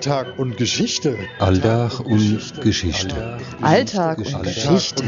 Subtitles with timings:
[0.00, 1.18] Alltag und Geschichte.
[1.38, 3.38] Alltag und Geschichte.
[3.60, 5.04] Alltag und Geschichte.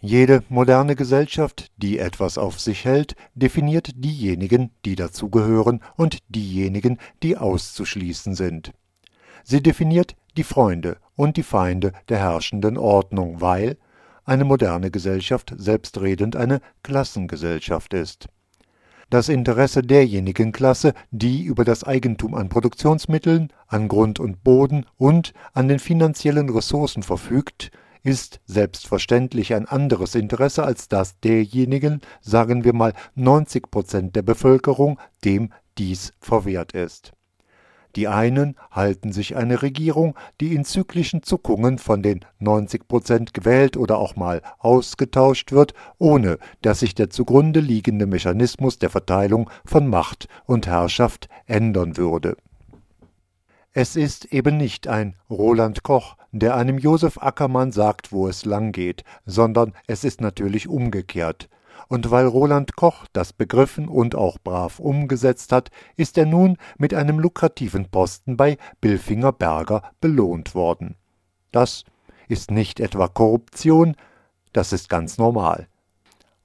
[0.00, 7.36] Jede moderne Gesellschaft, die etwas auf sich hält, definiert diejenigen, die dazugehören und diejenigen, die
[7.36, 8.70] auszuschließen sind.
[9.42, 13.78] Sie definiert die Freunde und die Feinde der herrschenden Ordnung, weil
[14.26, 18.26] eine moderne Gesellschaft selbstredend eine Klassengesellschaft ist.
[19.08, 25.32] Das Interesse derjenigen Klasse, die über das Eigentum an Produktionsmitteln, an Grund und Boden und
[25.52, 27.70] an den finanziellen Ressourcen verfügt,
[28.02, 34.98] ist selbstverständlich ein anderes Interesse als das derjenigen, sagen wir mal 90 Prozent der Bevölkerung,
[35.24, 37.15] dem dies verwehrt ist.
[37.96, 43.78] Die einen halten sich eine Regierung, die in zyklischen Zuckungen von den 90 Prozent gewählt
[43.78, 49.88] oder auch mal ausgetauscht wird, ohne dass sich der zugrunde liegende Mechanismus der Verteilung von
[49.88, 52.36] Macht und Herrschaft ändern würde.
[53.72, 58.72] Es ist eben nicht ein Roland Koch, der einem Josef Ackermann sagt, wo es lang
[58.72, 61.48] geht, sondern es ist natürlich umgekehrt
[61.88, 66.94] und weil Roland Koch das begriffen und auch brav umgesetzt hat, ist er nun mit
[66.94, 70.96] einem lukrativen Posten bei Billfinger Berger belohnt worden.
[71.52, 71.84] Das
[72.28, 73.96] ist nicht etwa Korruption,
[74.52, 75.68] das ist ganz normal.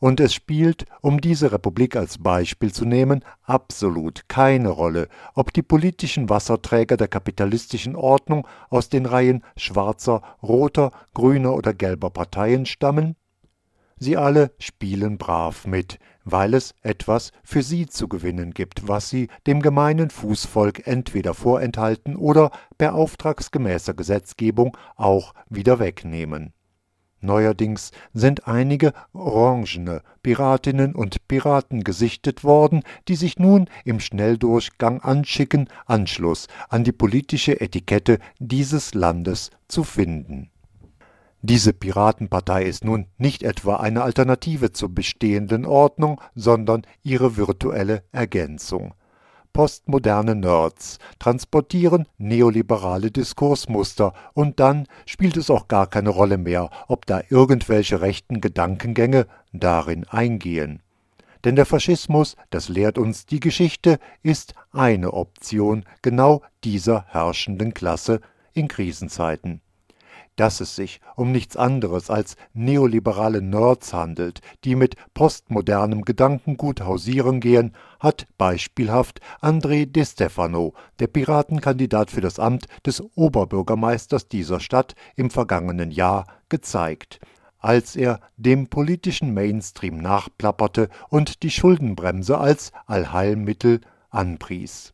[0.02, 5.62] Und es spielt, um diese Republik als Beispiel zu nehmen, absolut keine Rolle, ob die
[5.62, 13.16] politischen Wasserträger der kapitalistischen Ordnung aus den Reihen schwarzer, roter, grüner oder gelber Parteien stammen,
[14.04, 19.28] Sie alle spielen brav mit, weil es etwas für sie zu gewinnen gibt, was sie
[19.46, 26.52] dem gemeinen Fußvolk entweder vorenthalten oder per auftragsgemäßer Gesetzgebung auch wieder wegnehmen.
[27.20, 35.70] Neuerdings sind einige orangene Piratinnen und Piraten gesichtet worden, die sich nun im Schnelldurchgang anschicken,
[35.86, 40.50] Anschluss an die politische Etikette dieses Landes zu finden
[41.44, 48.94] diese Piratenpartei ist nun nicht etwa eine Alternative zur bestehenden Ordnung, sondern ihre virtuelle Ergänzung.
[49.52, 57.06] Postmoderne Nerds transportieren neoliberale Diskursmuster und dann spielt es auch gar keine Rolle mehr, ob
[57.08, 60.82] da irgendwelche rechten Gedankengänge darin eingehen.
[61.44, 68.22] Denn der Faschismus, das lehrt uns die Geschichte, ist eine Option genau dieser herrschenden Klasse
[68.54, 69.62] in Krisenzeiten
[70.36, 77.40] dass es sich um nichts anderes als neoliberale Nerds handelt, die mit postmodernem Gedankengut hausieren
[77.40, 84.96] gehen, hat beispielhaft André De Stefano, der Piratenkandidat für das Amt des Oberbürgermeisters dieser Stadt
[85.16, 87.20] im vergangenen Jahr, gezeigt.
[87.60, 94.94] Als er dem politischen Mainstream nachplapperte und die Schuldenbremse als Allheilmittel anpries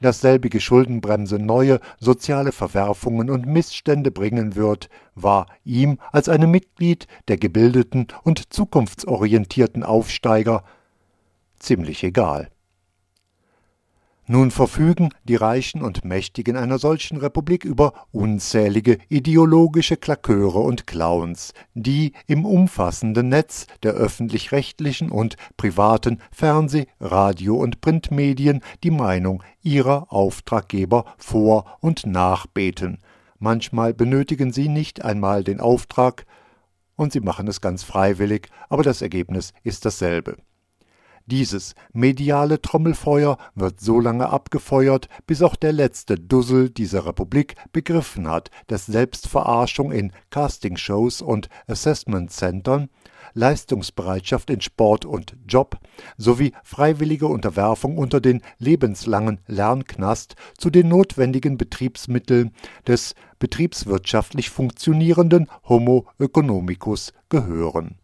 [0.00, 7.06] dass selbige Schuldenbremse neue soziale Verwerfungen und Missstände bringen wird, war ihm als einem Mitglied
[7.28, 10.64] der gebildeten und zukunftsorientierten Aufsteiger
[11.58, 12.50] ziemlich egal.
[14.30, 21.54] Nun verfügen die Reichen und Mächtigen einer solchen Republik über unzählige ideologische Klaköre und Clowns,
[21.72, 30.12] die im umfassenden Netz der öffentlich-rechtlichen und privaten Fernseh-, Radio- und Printmedien die Meinung ihrer
[30.12, 32.98] Auftraggeber vor- und nachbeten.
[33.38, 36.26] Manchmal benötigen sie nicht einmal den Auftrag,
[36.96, 40.36] und sie machen es ganz freiwillig, aber das Ergebnis ist dasselbe.
[41.30, 48.26] Dieses mediale Trommelfeuer wird so lange abgefeuert, bis auch der letzte Dussel dieser Republik begriffen
[48.26, 52.88] hat, dass Selbstverarschung in Castingshows und Assessment-Centern,
[53.34, 55.78] Leistungsbereitschaft in Sport und Job
[56.16, 62.52] sowie freiwillige Unterwerfung unter den lebenslangen Lernknast zu den notwendigen Betriebsmitteln
[62.86, 67.98] des betriebswirtschaftlich funktionierenden Homo economicus gehören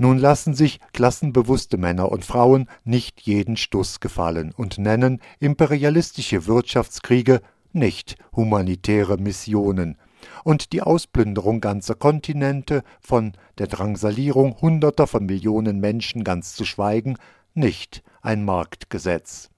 [0.00, 7.42] nun lassen sich klassenbewusste Männer und Frauen nicht jeden Stuss gefallen und nennen imperialistische Wirtschaftskriege
[7.72, 9.98] nicht humanitäre Missionen.
[10.42, 17.18] Und die Ausplünderung ganzer Kontinente, von der Drangsalierung Hunderter von Millionen Menschen ganz zu schweigen,
[17.52, 19.50] nicht ein Marktgesetz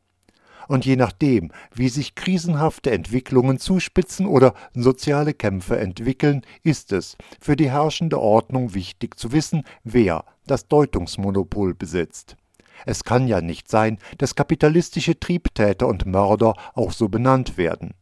[0.68, 7.56] und je nachdem, wie sich krisenhafte Entwicklungen zuspitzen oder soziale Kämpfe entwickeln, ist es für
[7.56, 12.36] die herrschende Ordnung wichtig zu wissen, wer das Deutungsmonopol besitzt.
[12.84, 17.94] Es kann ja nicht sein, dass kapitalistische Triebtäter und Mörder auch so benannt werden.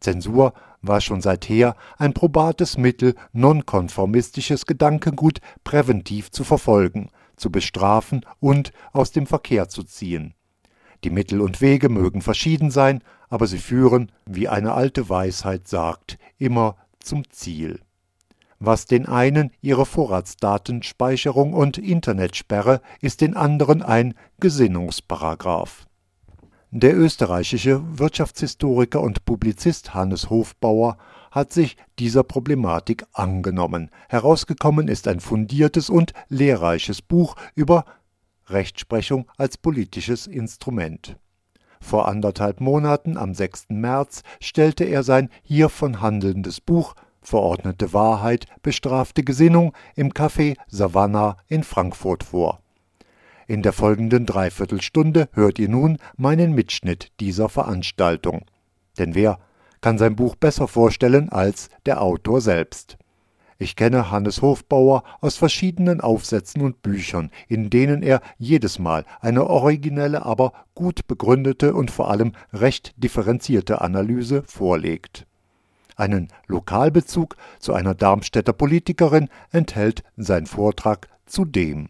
[0.00, 8.72] Zensur war schon seither ein probates Mittel, nonkonformistisches Gedankengut präventiv zu verfolgen, zu bestrafen und
[8.92, 10.34] aus dem Verkehr zu ziehen.
[11.04, 16.18] Die Mittel und Wege mögen verschieden sein, aber sie führen, wie eine alte Weisheit sagt,
[16.38, 17.80] immer zum Ziel.
[18.60, 25.86] Was den einen ihre Vorratsdatenspeicherung und Internetsperre, ist den anderen ein Gesinnungsparagraph.
[26.70, 30.96] Der österreichische Wirtschaftshistoriker und Publizist Hannes Hofbauer
[31.32, 33.90] hat sich dieser Problematik angenommen.
[34.08, 37.84] Herausgekommen ist ein fundiertes und lehrreiches Buch über
[38.48, 41.16] Rechtsprechung als politisches Instrument.
[41.80, 43.66] Vor anderthalb Monaten, am 6.
[43.70, 51.62] März, stellte er sein hiervon handelndes Buch Verordnete Wahrheit, bestrafte Gesinnung im Café Savannah in
[51.62, 52.60] Frankfurt vor.
[53.46, 58.44] In der folgenden Dreiviertelstunde hört ihr nun meinen Mitschnitt dieser Veranstaltung.
[58.98, 59.38] Denn wer
[59.80, 62.96] kann sein Buch besser vorstellen als der Autor selbst?
[63.62, 69.46] Ich kenne Hannes Hofbauer aus verschiedenen Aufsätzen und Büchern, in denen er jedes Mal eine
[69.46, 75.28] originelle, aber gut begründete und vor allem recht differenzierte Analyse vorlegt.
[75.94, 81.88] Einen Lokalbezug zu einer Darmstädter Politikerin enthält sein Vortrag zudem.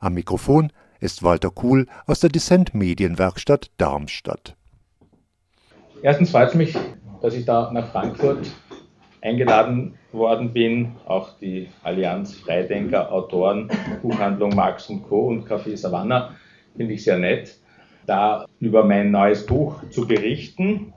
[0.00, 4.56] Am Mikrofon ist Walter Kuhl aus der Dissent Medienwerkstatt Darmstadt.
[6.00, 6.74] Erstens freut es mich,
[7.20, 8.50] dass ich da nach Frankfurt
[9.28, 13.68] eingeladen worden bin, auch die Allianz Freidenker, Autoren,
[14.02, 15.28] Buchhandlung Marx und Co.
[15.28, 16.34] und Café Savannah,
[16.76, 17.56] finde ich sehr nett,
[18.06, 20.92] da über mein neues Buch zu berichten.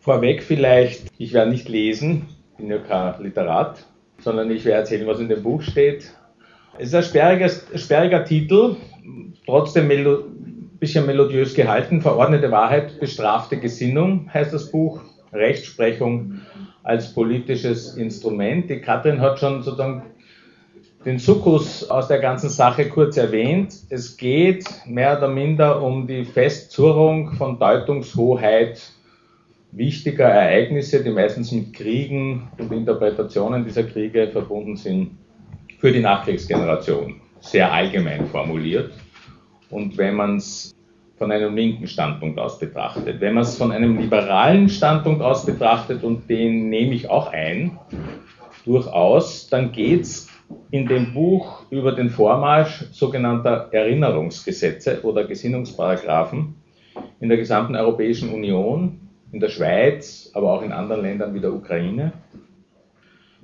[0.00, 2.26] Vorweg vielleicht, ich werde nicht lesen,
[2.58, 3.86] bin ja kein Literat,
[4.18, 6.12] sondern ich werde erzählen, was in dem Buch steht.
[6.78, 8.76] Es ist ein sperriger, sperriger Titel,
[9.46, 10.24] trotzdem melo
[10.80, 12.02] bisschen melodiös gehalten.
[12.02, 15.00] Verordnete Wahrheit, bestrafte Gesinnung heißt das Buch.
[15.32, 16.42] Rechtsprechung
[16.84, 18.70] als politisches Instrument.
[18.70, 20.02] Die Katrin hat schon sozusagen
[21.04, 23.74] den Sukkus aus der ganzen Sache kurz erwähnt.
[23.90, 28.80] Es geht mehr oder minder um die Festzurrung von Deutungshoheit
[29.72, 35.18] wichtiger Ereignisse, die meistens mit Kriegen und Interpretationen dieser Kriege verbunden sind,
[35.78, 37.20] für die Nachkriegsgeneration.
[37.40, 38.92] Sehr allgemein formuliert.
[39.70, 40.73] Und wenn man es
[41.16, 43.20] von einem linken Standpunkt aus betrachtet.
[43.20, 47.78] Wenn man es von einem liberalen Standpunkt aus betrachtet, und den nehme ich auch ein,
[48.64, 50.28] durchaus, dann geht es
[50.70, 56.56] in dem Buch über den Vormarsch sogenannter Erinnerungsgesetze oder Gesinnungsparagraphen
[57.20, 59.00] in der gesamten Europäischen Union,
[59.32, 62.12] in der Schweiz, aber auch in anderen Ländern wie der Ukraine.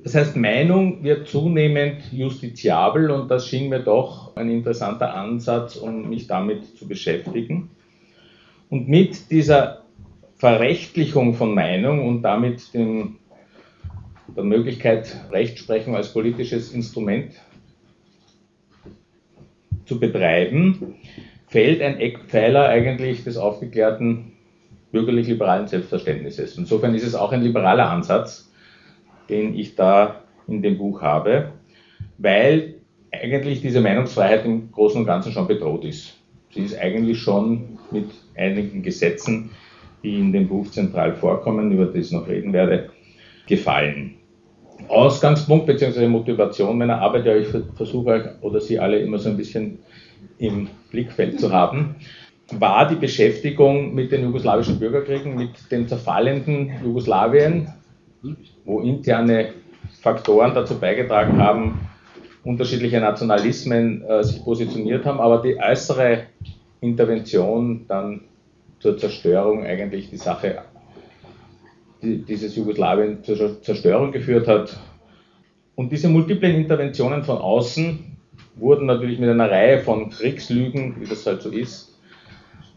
[0.03, 6.09] Das heißt, Meinung wird zunehmend justiziabel und das schien mir doch ein interessanter Ansatz, um
[6.09, 7.71] mich damit zu beschäftigen.
[8.71, 9.83] Und mit dieser
[10.37, 13.17] Verrechtlichung von Meinung und damit dem,
[14.35, 17.33] der Möglichkeit, Rechtsprechung als politisches Instrument
[19.85, 20.95] zu betreiben,
[21.49, 24.33] fällt ein Eckpfeiler eigentlich des aufgeklärten
[24.93, 26.57] bürgerlich-liberalen Selbstverständnisses.
[26.57, 28.50] Insofern ist es auch ein liberaler Ansatz,
[29.31, 31.53] den ich da in dem Buch habe,
[32.19, 32.75] weil
[33.13, 36.17] eigentlich diese Meinungsfreiheit im Großen und Ganzen schon bedroht ist.
[36.53, 38.07] Sie ist eigentlich schon mit
[38.37, 39.51] einigen Gesetzen,
[40.03, 42.91] die in dem Buch zentral vorkommen, über die ich noch reden werde,
[43.47, 44.17] gefallen.
[44.89, 46.07] Ausgangspunkt bzw.
[46.09, 49.79] Motivation meiner Arbeit, ja, ich versuche euch oder Sie alle immer so ein bisschen
[50.39, 51.97] im Blickfeld zu haben,
[52.53, 57.69] war die Beschäftigung mit den jugoslawischen Bürgerkriegen, mit dem zerfallenden Jugoslawien,
[58.65, 59.53] wo interne
[60.01, 61.81] Faktoren dazu beigetragen haben,
[62.45, 66.25] unterschiedliche Nationalismen äh, sich positioniert haben, aber die äußere
[66.81, 68.23] Intervention dann
[68.79, 70.63] zur Zerstörung eigentlich die Sache,
[72.03, 74.79] die, dieses Jugoslawien zur Zerstörung geführt hat.
[75.75, 78.17] Und diese multiplen Interventionen von außen
[78.57, 81.99] wurden natürlich mit einer Reihe von Kriegslügen, wie das halt so ist.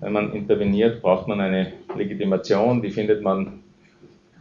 [0.01, 3.62] Wenn man interveniert, braucht man eine Legitimation, die findet man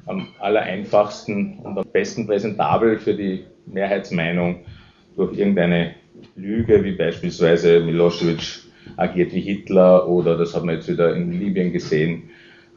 [0.06, 4.60] am allereinfachsten und am besten präsentabel für die Mehrheitsmeinung
[5.16, 5.94] durch irgendeine
[6.36, 8.62] Lüge, wie beispielsweise Milosevic
[8.96, 12.30] agiert wie Hitler oder das hat man jetzt wieder in Libyen gesehen,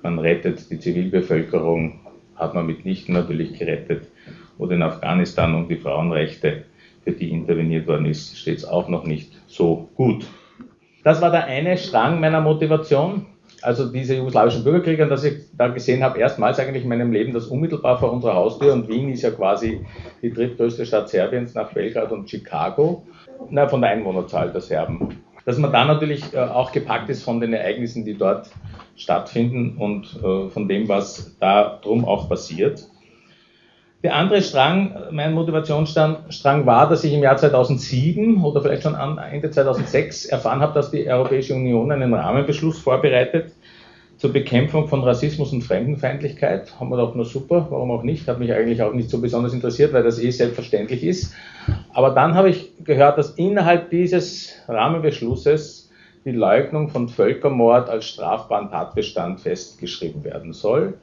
[0.04, 2.00] man rettet die Zivilbevölkerung,
[2.36, 4.08] hat man mitnichten natürlich gerettet.
[4.58, 6.66] Oder in Afghanistan um die Frauenrechte,
[7.04, 10.26] für die interveniert worden ist, steht es auch noch nicht so gut.
[11.04, 13.26] Das war der eine Strang meiner Motivation
[13.66, 17.48] also diese jugoslawischen Bürgerkriege, das ich da gesehen habe, erstmals eigentlich in meinem Leben, das
[17.48, 19.84] unmittelbar vor unserer Haustür und Wien ist ja quasi
[20.22, 23.04] die drittgrößte Stadt Serbiens nach Belgrad und Chicago,
[23.50, 25.22] na, von der Einwohnerzahl der Serben.
[25.46, 28.50] Dass man da natürlich äh, auch gepackt ist von den Ereignissen, die dort
[28.96, 32.88] stattfinden und äh, von dem, was da drum auch passiert.
[34.06, 39.50] Der andere Strang, mein Motivationsstrang war, dass ich im Jahr 2007 oder vielleicht schon Ende
[39.50, 43.54] 2006 erfahren habe, dass die Europäische Union einen Rahmenbeschluss vorbereitet
[44.18, 46.80] zur Bekämpfung von Rassismus und Fremdenfeindlichkeit.
[46.80, 48.28] Haben wir doch nur super, warum auch nicht?
[48.28, 51.34] Hat mich eigentlich auch nicht so besonders interessiert, weil das eh selbstverständlich ist.
[51.92, 55.90] Aber dann habe ich gehört, dass innerhalb dieses Rahmenbeschlusses
[56.26, 60.94] die Leugnung von Völkermord als strafbaren Tatbestand festgeschrieben werden soll.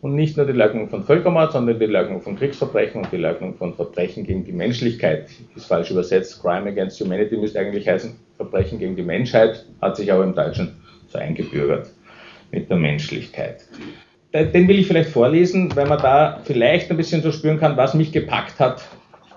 [0.00, 3.54] Und nicht nur die Leugnung von Völkermord, sondern die Leugnung von Kriegsverbrechen und die Leugnung
[3.54, 5.28] von Verbrechen gegen die Menschlichkeit.
[5.56, 6.40] Ist falsch übersetzt.
[6.40, 10.76] Crime against Humanity müsste eigentlich heißen Verbrechen gegen die Menschheit, hat sich aber im Deutschen
[11.08, 11.90] so eingebürgert
[12.52, 13.64] mit der Menschlichkeit.
[14.32, 17.94] Den will ich vielleicht vorlesen, weil man da vielleicht ein bisschen so spüren kann, was
[17.94, 18.86] mich gepackt hat,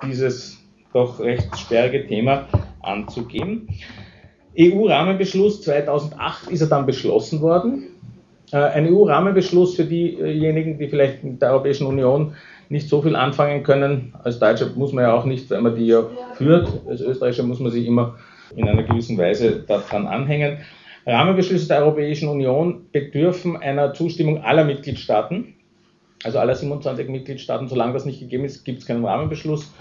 [0.05, 0.59] dieses
[0.93, 2.47] doch recht sperrige Thema
[2.81, 3.69] anzugehen.
[4.59, 7.87] EU-Rahmenbeschluss 2008 ist er dann beschlossen worden.
[8.51, 12.33] Äh, ein EU-Rahmenbeschluss für diejenigen, die vielleicht mit der Europäischen Union
[12.69, 14.13] nicht so viel anfangen können.
[14.23, 16.03] Als Deutscher muss man ja auch nicht, wenn man die ja
[16.35, 16.69] führt.
[16.87, 18.15] Als Österreicher muss man sich immer
[18.55, 20.57] in einer gewissen Weise daran anhängen.
[21.05, 25.55] Rahmenbeschlüsse der Europäischen Union bedürfen einer Zustimmung aller Mitgliedstaaten,
[26.23, 27.67] also aller 27 Mitgliedstaaten.
[27.67, 29.71] Solange das nicht gegeben ist, gibt es keinen Rahmenbeschluss.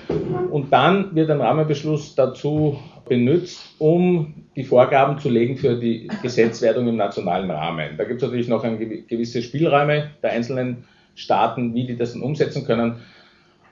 [0.50, 2.78] Und dann wird ein Rahmenbeschluss dazu
[3.08, 7.96] benutzt, um die Vorgaben zu legen für die Gesetzwerdung im nationalen Rahmen.
[7.98, 12.64] Da gibt es natürlich noch gewisse Spielräume der einzelnen Staaten, wie die das dann umsetzen
[12.64, 12.96] können.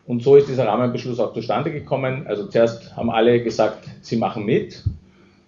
[0.06, 2.26] Und so ist dieser Rahmenbeschluss auch zustande gekommen.
[2.26, 4.82] Also zuerst haben alle gesagt, sie machen mit.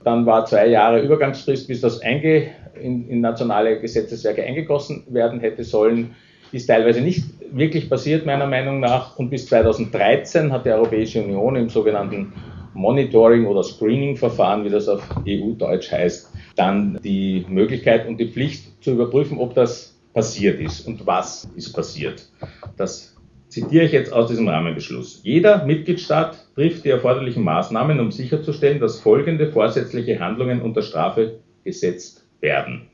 [0.04, 6.14] Dann war zwei Jahre Übergangsfrist, bis das in, in nationale Gesetzeswerke eingegossen werden hätte sollen.
[6.52, 9.16] Ist teilweise nicht wirklich passiert, meiner Meinung nach.
[9.18, 12.32] Und bis 2013 hat die Europäische Union im sogenannten
[12.74, 18.92] Monitoring- oder Screening-Verfahren, wie das auf EU-Deutsch heißt, dann die Möglichkeit und die Pflicht zu
[18.92, 22.28] überprüfen, ob das passiert ist und was ist passiert.
[22.76, 23.16] Das
[23.48, 25.20] zitiere ich jetzt aus diesem Rahmenbeschluss.
[25.22, 32.26] Jeder Mitgliedstaat trifft die erforderlichen Maßnahmen, um sicherzustellen, dass folgende vorsätzliche Handlungen unter Strafe gesetzt
[32.40, 32.88] werden.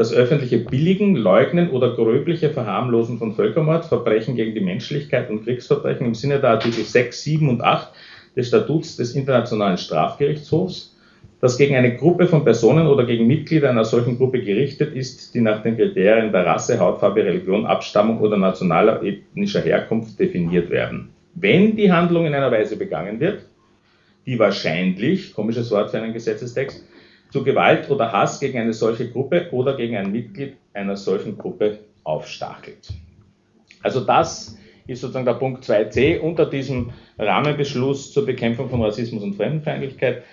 [0.00, 6.06] Das öffentliche Billigen, Leugnen oder gröbliche Verharmlosen von Völkermord, Verbrechen gegen die Menschlichkeit und Kriegsverbrechen
[6.06, 7.92] im Sinne der Artikel 6, 7 und 8
[8.34, 10.96] des Statuts des Internationalen Strafgerichtshofs
[11.42, 15.42] das gegen eine Gruppe von Personen oder gegen Mitglieder einer solchen Gruppe gerichtet ist, die
[15.42, 21.10] nach den Kriterien der Rasse, Hautfarbe, Religion, Abstammung oder nationaler ethnischer Herkunft definiert werden.
[21.34, 23.42] Wenn die Handlung in einer Weise begangen wird,
[24.24, 26.86] die wahrscheinlich, komisches Wort für einen Gesetzestext,
[27.30, 31.78] zu Gewalt oder Hass gegen eine solche Gruppe oder gegen ein Mitglied einer solchen Gruppe
[32.04, 32.92] aufstachelt.
[33.82, 39.34] Also das ist sozusagen der Punkt 2c unter diesem Rahmenbeschluss zur Bekämpfung von Rassismus und
[39.34, 40.24] Fremdenfeindlichkeit.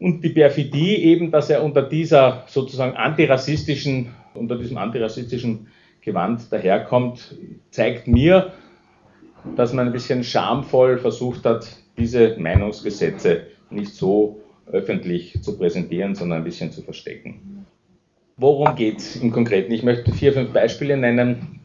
[0.00, 5.68] Und die Perfidie eben, dass er unter dieser sozusagen antirassistischen, unter diesem antirassistischen
[6.00, 7.36] Gewand daherkommt,
[7.70, 8.52] zeigt mir,
[9.56, 16.38] dass man ein bisschen schamvoll versucht hat, diese Meinungsgesetze nicht so öffentlich zu präsentieren, sondern
[16.38, 17.66] ein bisschen zu verstecken.
[18.36, 19.72] Worum geht es im Konkreten?
[19.72, 21.60] Ich möchte vier, fünf Beispiele nennen.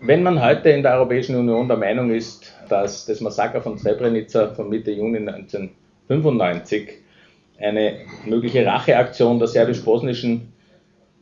[0.00, 4.48] Wenn man heute in der Europäischen Union der Meinung ist, dass das Massaker von Srebrenica
[4.48, 7.02] von Mitte Juni 1995
[7.58, 10.52] eine mögliche Racheaktion der serbisch-bosnischen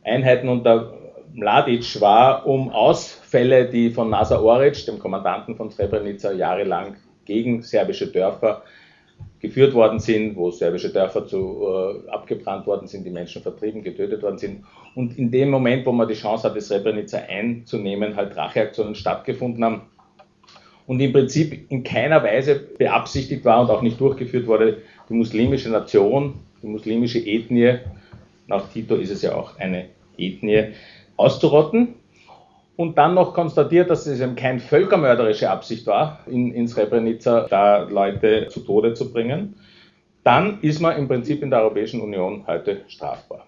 [0.03, 0.93] Einheiten unter
[1.33, 8.07] Mladic war, um Ausfälle, die von Nasa Oric, dem Kommandanten von Srebrenica, jahrelang gegen serbische
[8.07, 8.63] Dörfer
[9.39, 14.23] geführt worden sind, wo serbische Dörfer zu, äh, abgebrannt worden sind, die Menschen vertrieben, getötet
[14.23, 14.63] worden sind.
[14.95, 19.81] Und in dem Moment, wo man die Chance hatte, Srebrenica einzunehmen, halt Racheaktionen stattgefunden haben
[20.87, 25.69] und im Prinzip in keiner Weise beabsichtigt war und auch nicht durchgeführt wurde, die muslimische
[25.69, 27.79] Nation, die muslimische Ethnie,
[28.47, 30.73] nach Tito ist es ja auch eine Ethnie,
[31.17, 31.95] auszurotten.
[32.77, 37.83] Und dann noch konstatiert, dass es eben keine völkermörderische Absicht war, in, in Srebrenica da
[37.83, 39.55] Leute zu Tode zu bringen,
[40.23, 43.47] dann ist man im Prinzip in der Europäischen Union heute strafbar.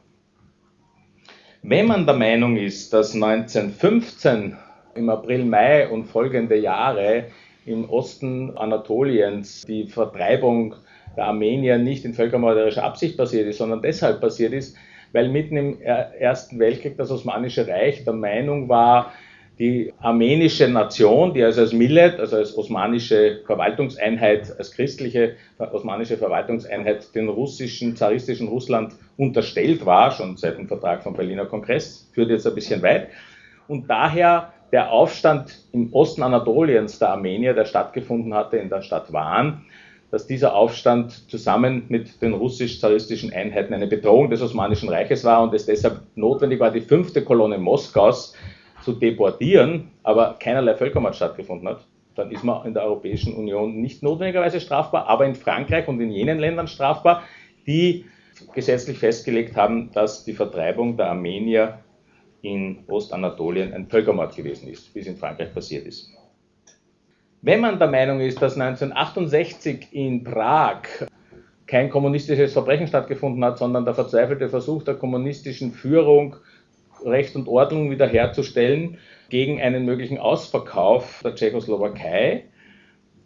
[1.64, 4.56] Wenn man der Meinung ist, dass 1915
[4.96, 7.26] im April, Mai und folgende Jahre
[7.66, 10.76] im Osten Anatoliens die Vertreibung
[11.18, 14.78] der Armenier nicht in völkermörderischer Absicht passiert ist, sondern deshalb passiert ist,
[15.14, 19.14] weil mitten im Ersten Weltkrieg das Osmanische Reich der Meinung war,
[19.60, 27.16] die armenische Nation, die also als Millet, also als osmanische Verwaltungseinheit, als christliche osmanische Verwaltungseinheit
[27.16, 32.46] den russischen, zaristischen Russland unterstellt war, schon seit dem Vertrag vom Berliner Kongress, führt jetzt
[32.46, 33.08] ein bisschen weit.
[33.68, 39.12] Und daher der Aufstand im Osten Anatoliens der Armenier, der stattgefunden hatte in der Stadt
[39.12, 39.66] Van,
[40.12, 45.54] dass dieser Aufstand zusammen mit den russisch-zaristischen Einheiten eine Bedrohung des Osmanischen Reiches war und
[45.54, 48.34] es deshalb notwendig war, die fünfte Kolonne Moskaus
[48.84, 51.86] zu deportieren, aber keinerlei Völkermord stattgefunden hat.
[52.16, 56.10] dann ist man in der Europäischen Union nicht notwendigerweise strafbar, aber in Frankreich und in
[56.10, 57.24] jenen Ländern strafbar,
[57.68, 58.06] die
[58.56, 61.80] gesetzlich festgelegt haben, dass die Vertreibung der Armenier
[62.42, 66.10] in Ostanatolien ein Völkermord gewesen ist, wie es in Frankreich passiert ist.
[67.48, 70.82] Wenn man der Meinung ist, dass 1968 in Prag
[71.66, 76.36] kein kommunistisches Verbrechen stattgefunden hat, sondern der verzweifelte Versuch der kommunistischen Führung,
[77.06, 78.98] Recht und Ordnung wiederherzustellen
[79.30, 82.44] gegen einen möglichen Ausverkauf der Tschechoslowakei,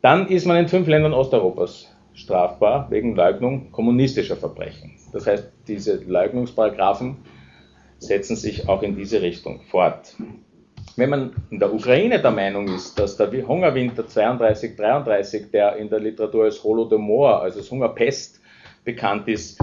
[0.03, 4.91] dann ist man in fünf Ländern Osteuropas strafbar wegen Leugnung kommunistischer Verbrechen.
[5.13, 7.17] Das heißt, diese Leugnungsparagraphen
[7.97, 10.15] setzen sich auch in diese Richtung fort.
[10.97, 15.89] Wenn man in der Ukraine der Meinung ist, dass der Hungerwinter 32, 33, der in
[15.89, 18.41] der Literatur als Holodomor, also als Hungerpest
[18.83, 19.59] bekannt ist,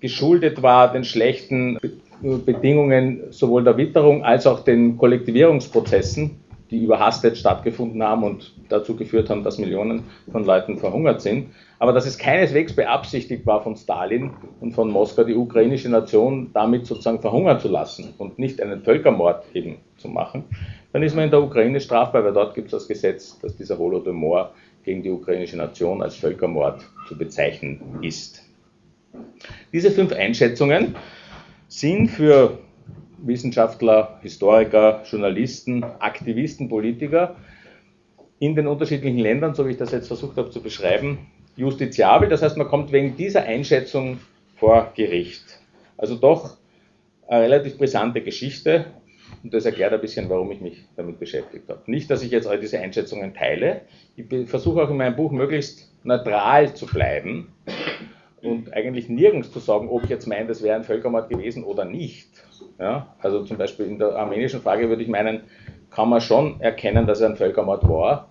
[0.00, 1.78] geschuldet war den schlechten
[2.22, 6.41] Bedingungen sowohl der Witterung als auch den Kollektivierungsprozessen,
[6.72, 11.92] die überhastet stattgefunden haben und dazu geführt haben, dass Millionen von Leuten verhungert sind, aber
[11.92, 17.20] dass es keineswegs beabsichtigt war von Stalin und von Moskau, die ukrainische Nation damit sozusagen
[17.20, 20.44] verhungern zu lassen und nicht einen Völkermord eben zu machen,
[20.92, 23.78] dann ist man in der Ukraine strafbar, weil dort gibt es das Gesetz, dass dieser
[23.78, 24.52] Holodomor
[24.84, 28.42] gegen die ukrainische Nation als Völkermord zu bezeichnen ist.
[29.72, 30.96] Diese fünf Einschätzungen
[31.68, 32.58] sind für
[33.22, 37.36] Wissenschaftler, Historiker, Journalisten, Aktivisten, Politiker
[38.38, 41.18] in den unterschiedlichen Ländern, so wie ich das jetzt versucht habe zu beschreiben,
[41.56, 42.28] justiziabel.
[42.28, 44.18] Das heißt, man kommt wegen dieser Einschätzung
[44.56, 45.60] vor Gericht.
[45.96, 46.56] Also doch
[47.28, 48.86] eine relativ brisante Geschichte
[49.42, 51.82] und das erklärt ein bisschen, warum ich mich damit beschäftigt habe.
[51.86, 53.82] Nicht, dass ich jetzt all diese Einschätzungen teile.
[54.16, 57.52] Ich versuche auch in meinem Buch möglichst neutral zu bleiben
[58.42, 61.84] und eigentlich nirgends zu sagen, ob ich jetzt meine, das wäre ein Völkermord gewesen oder
[61.84, 62.28] nicht.
[62.78, 65.42] Ja, also zum Beispiel in der armenischen Frage würde ich meinen,
[65.90, 68.30] kann man schon erkennen, dass er ein Völkermord war.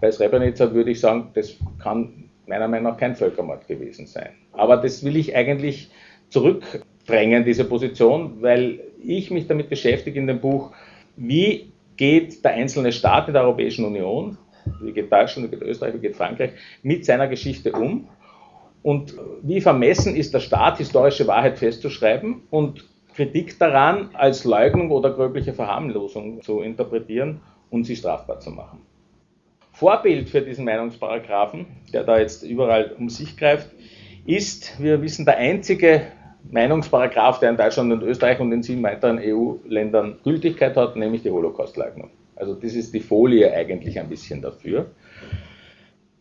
[0.00, 4.30] Bei Srebrenica würde ich sagen, das kann meiner Meinung nach kein Völkermord gewesen sein.
[4.52, 5.90] Aber das will ich eigentlich
[6.28, 10.72] zurückdrängen, diese Position, weil ich mich damit beschäftige in dem Buch,
[11.16, 14.36] wie geht der einzelne Staat in der Europäischen Union,
[14.82, 16.50] wie geht Deutschland, wie geht Österreich, wie geht Frankreich,
[16.82, 18.08] mit seiner Geschichte um
[18.82, 22.84] und wie vermessen ist der Staat, historische Wahrheit festzuschreiben und
[23.16, 28.80] Kritik daran als Leugnung oder gröbliche Verharmlosung zu interpretieren und sie strafbar zu machen.
[29.72, 33.70] Vorbild für diesen Meinungsparagraphen, der da jetzt überall um sich greift,
[34.26, 36.02] ist, wir wissen, der einzige
[36.50, 41.30] Meinungsparagraph, der in Deutschland und Österreich und in sieben weiteren EU-Ländern Gültigkeit hat, nämlich die
[41.30, 42.10] Holocaustleugnung.
[42.34, 44.90] Also das ist die Folie eigentlich ein bisschen dafür.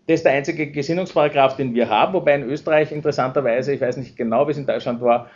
[0.07, 4.15] Das ist der einzige Gesinnungsparagraph, den wir haben, wobei in Österreich interessanterweise, ich weiß nicht
[4.15, 5.29] genau, wie es in Deutschland war,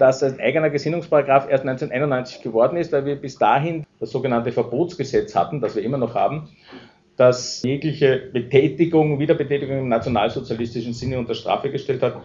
[0.00, 5.34] dass ein eigener Gesinnungsparagraf erst 1991 geworden ist, weil wir bis dahin das sogenannte Verbotsgesetz
[5.34, 6.48] hatten, das wir immer noch haben,
[7.16, 12.16] das jegliche Betätigung, Wiederbetätigung im nationalsozialistischen Sinne unter Strafe gestellt hat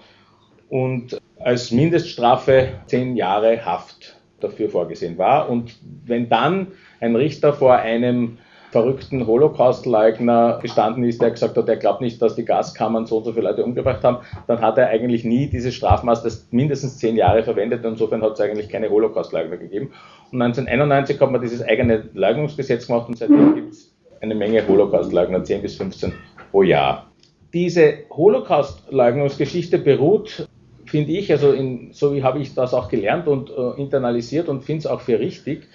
[0.69, 5.49] und als Mindeststrafe zehn Jahre Haft dafür vorgesehen war.
[5.49, 6.67] Und wenn dann
[7.01, 8.37] ein Richter vor einem
[8.75, 13.23] verrückten Holocaust-Leugner gestanden ist, der gesagt hat, er glaubt nicht, dass die Gaskammern so und
[13.23, 17.15] so viele Leute umgebracht haben, dann hat er eigentlich nie dieses Strafmaß, das mindestens zehn
[17.15, 17.85] Jahre verwendet.
[17.85, 19.93] Insofern hat es eigentlich keine Holocaust-Leugner gegeben.
[20.33, 25.41] Und 1991 hat man dieses eigene Leugnungsgesetz gemacht und seitdem gibt es eine Menge Holocaust-Leugner,
[25.41, 26.11] 10 bis 15
[26.51, 27.09] pro Jahr.
[27.53, 30.49] Diese Holocaust-Leugnungsgeschichte beruht,
[30.85, 34.65] finde ich, also in, so wie habe ich das auch gelernt und äh, internalisiert und
[34.65, 35.69] finde es auch für richtig,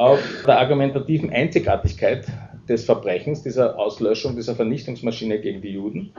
[0.00, 2.24] auf der argumentativen Einzigartigkeit
[2.66, 6.14] des Verbrechens, dieser Auslöschung, dieser Vernichtungsmaschine gegen die Juden.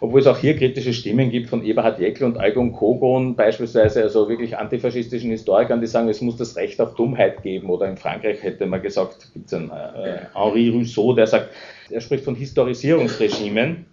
[0.00, 4.28] Obwohl es auch hier kritische Stimmen gibt von Eberhard Jäckel und Eugen Kogon beispielsweise, also
[4.28, 7.70] wirklich antifaschistischen Historikern, die sagen, es muss das Recht auf Dummheit geben.
[7.70, 11.48] Oder in Frankreich hätte man gesagt, gibt es einen äh, Henri Rousseau, der sagt,
[11.90, 13.86] er spricht von Historisierungsregimen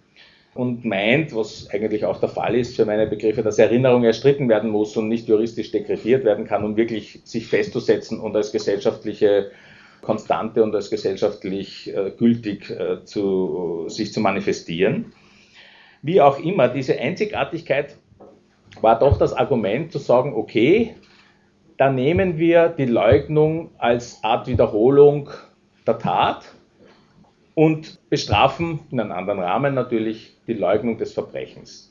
[0.56, 4.70] und meint, was eigentlich auch der Fall ist für meine Begriffe, dass Erinnerung erstritten werden
[4.70, 9.50] muss und nicht juristisch dekretiert werden kann, um wirklich sich festzusetzen und als gesellschaftliche
[10.02, 15.12] Konstante und als gesellschaftlich äh, gültig äh, zu, sich zu manifestieren.
[16.02, 17.96] Wie auch immer, diese Einzigartigkeit
[18.80, 20.94] war doch das Argument zu sagen, okay,
[21.76, 25.30] da nehmen wir die Leugnung als Art Wiederholung
[25.86, 26.55] der Tat
[27.56, 31.90] und bestrafen in einem anderen Rahmen natürlich die Leugnung des Verbrechens.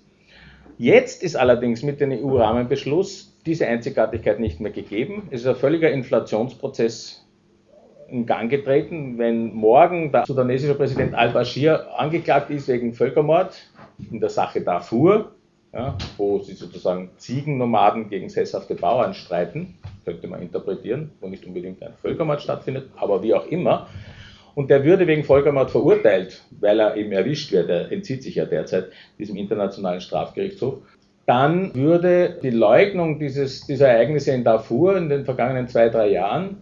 [0.77, 5.27] Jetzt ist allerdings mit dem EU-Rahmenbeschluss diese Einzigartigkeit nicht mehr gegeben.
[5.31, 7.25] Es ist ein völliger Inflationsprozess
[8.09, 9.17] in Gang getreten.
[9.17, 13.57] Wenn morgen der sudanesische Präsident al-Bashir angeklagt ist wegen Völkermord
[14.11, 15.31] in der Sache Darfur,
[15.73, 21.81] ja, wo sie sozusagen Ziegennomaden gegen sesshafte Bauern streiten, könnte man interpretieren, wo nicht unbedingt
[21.81, 23.87] ein Völkermord stattfindet, aber wie auch immer,
[24.55, 28.45] und der würde wegen Völkermord verurteilt, weil er eben erwischt wird, er entzieht sich ja
[28.45, 28.87] derzeit
[29.19, 30.79] diesem internationalen Strafgerichtshof,
[31.25, 36.61] dann würde die Leugnung dieses, dieser Ereignisse in Darfur in den vergangenen zwei, drei Jahren,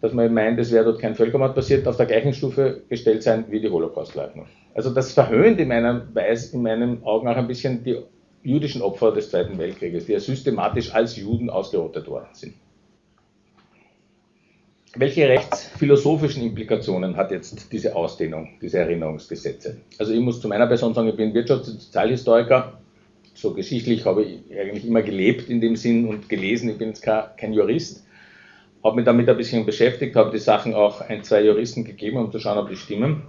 [0.00, 3.44] dass man meint, es wäre dort kein Völkermord passiert, auf der gleichen Stufe gestellt sein
[3.50, 4.46] wie die Holocaustleugnung.
[4.74, 7.98] Also das verhöhnt in meinem, Weis, in meinen Augen auch ein bisschen die
[8.42, 12.54] jüdischen Opfer des Zweiten Weltkrieges, die ja systematisch als Juden ausgerottet worden sind.
[14.96, 19.76] Welche rechtsphilosophischen Implikationen hat jetzt diese Ausdehnung, diese Erinnerungsgesetze?
[19.98, 22.80] Also ich muss zu meiner Person sagen, ich bin Wirtschafts- und Sozialhistoriker.
[23.34, 26.70] So geschichtlich habe ich eigentlich immer gelebt in dem Sinn und gelesen.
[26.70, 28.04] Ich bin jetzt kein Jurist.
[28.82, 32.32] Habe mich damit ein bisschen beschäftigt, habe die Sachen auch ein, zwei Juristen gegeben, um
[32.32, 33.22] zu schauen, ob die stimmen.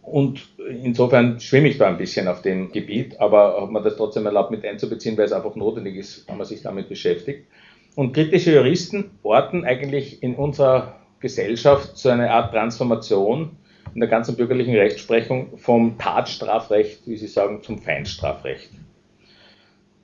[0.00, 4.24] Und insofern schwimme ich da ein bisschen auf dem Gebiet, aber habe mir das trotzdem
[4.24, 7.46] erlaubt, mit einzubeziehen, weil es einfach notwendig ist, wenn man sich damit beschäftigt.
[7.94, 13.56] Und kritische Juristen orten eigentlich in unserer Gesellschaft so eine Art Transformation
[13.94, 18.70] in der ganzen bürgerlichen Rechtsprechung vom Tatstrafrecht, wie sie sagen, zum Feinstrafrecht.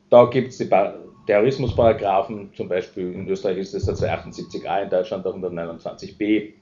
[0.08, 0.68] Da gibt es die
[1.26, 6.52] Terrorismusparagraphen, zum Beispiel in Österreich ist das der 278a, in Deutschland der 129b,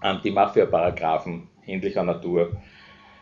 [0.00, 2.52] Anti-Mafia-Paragraphen ähnlicher Natur.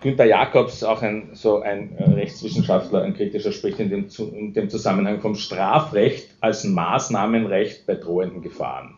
[0.06, 5.20] Günter Jacobs, auch ein, so ein Rechtswissenschaftler, ein kritischer, spricht in dem, in dem Zusammenhang
[5.20, 8.94] vom Strafrecht als Maßnahmenrecht bei drohenden Gefahren.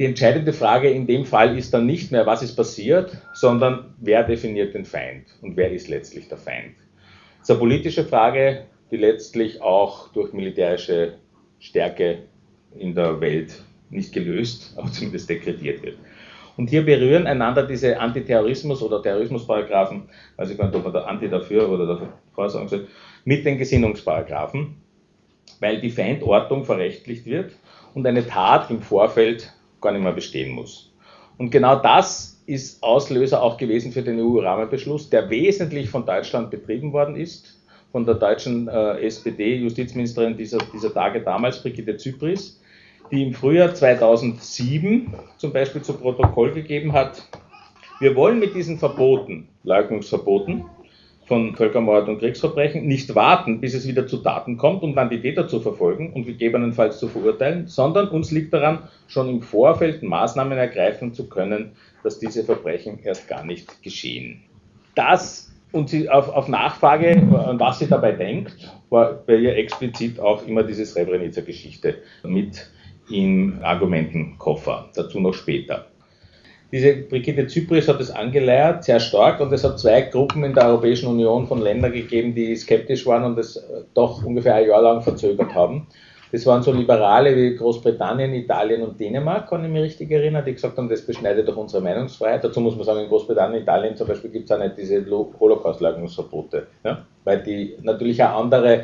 [0.00, 4.24] Die entscheidende Frage in dem Fall ist dann nicht mehr, was ist passiert, sondern wer
[4.24, 6.74] definiert den Feind und wer ist letztlich der Feind.
[7.38, 11.18] Das ist eine politische Frage, die letztlich auch durch militärische
[11.60, 12.24] Stärke
[12.76, 15.98] in der Welt nicht gelöst, aber zumindest dekretiert wird.
[16.56, 21.04] Und hier berühren einander diese Antiterrorismus- oder Terrorismusparagraphen, weiß ich gar nicht, ob man da
[21.04, 22.86] Anti dafür oder davor sagen soll,
[23.24, 24.76] mit den Gesinnungsparagraphen,
[25.60, 27.52] weil die Feindortung verrechtlicht wird
[27.94, 30.92] und eine Tat im Vorfeld gar nicht mehr bestehen muss.
[31.38, 36.92] Und genau das ist Auslöser auch gewesen für den EU-Rahmenbeschluss, der wesentlich von Deutschland betrieben
[36.92, 42.60] worden ist, von der deutschen äh, SPD-Justizministerin dieser, dieser Tage damals, Brigitte Zypris,
[43.10, 47.28] die im Frühjahr 2007 zum Beispiel zu Protokoll gegeben hat,
[48.00, 50.64] wir wollen mit diesen Verboten, Leugnungsverboten
[51.26, 55.20] von Völkermord und Kriegsverbrechen, nicht warten, bis es wieder zu Taten kommt, um dann die
[55.20, 60.58] Täter zu verfolgen und gegebenenfalls zu verurteilen, sondern uns liegt daran, schon im Vorfeld Maßnahmen
[60.58, 64.42] ergreifen zu können, dass diese Verbrechen erst gar nicht geschehen.
[64.94, 67.20] Das und sie auf, auf Nachfrage,
[67.58, 72.70] was sie dabei denkt, war bei ihr explizit auch immer diese Srebrenica-Geschichte mit
[73.10, 74.88] im Argumentenkoffer.
[74.94, 75.86] Dazu noch später.
[76.72, 80.66] Diese Brigitte Zypris hat es angeleiert, sehr stark, und es hat zwei Gruppen in der
[80.66, 83.64] Europäischen Union von Ländern gegeben, die skeptisch waren und es
[83.94, 85.86] doch ungefähr ein Jahr lang verzögert haben.
[86.32, 90.54] Das waren so Liberale wie Großbritannien, Italien und Dänemark, kann ich mich richtig erinnern, die
[90.54, 92.42] gesagt haben, das beschneidet doch unsere Meinungsfreiheit.
[92.42, 96.66] Dazu muss man sagen, in Großbritannien, Italien zum Beispiel gibt es auch nicht diese Holocaust-Leugnungsverbote,
[96.82, 97.06] ja?
[97.22, 98.82] weil die natürlich auch andere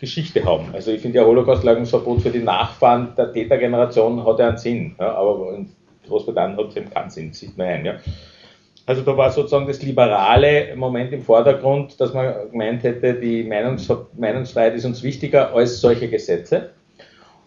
[0.00, 0.66] Geschichte haben.
[0.72, 5.14] Also ich finde ja Holocaust-Leugnungsverbot für die Nachfahren der Tätergeneration hat ja einen Sinn, ja,
[5.14, 5.70] aber in
[6.08, 7.84] Großbritannien hat es eben keinen Sinn, sieht man ein.
[7.84, 7.94] Ja.
[8.86, 13.92] Also da war sozusagen das liberale Moment im Vordergrund, dass man gemeint hätte, die Meinungs
[14.18, 16.70] Meinungsfreiheit ist uns wichtiger als solche Gesetze.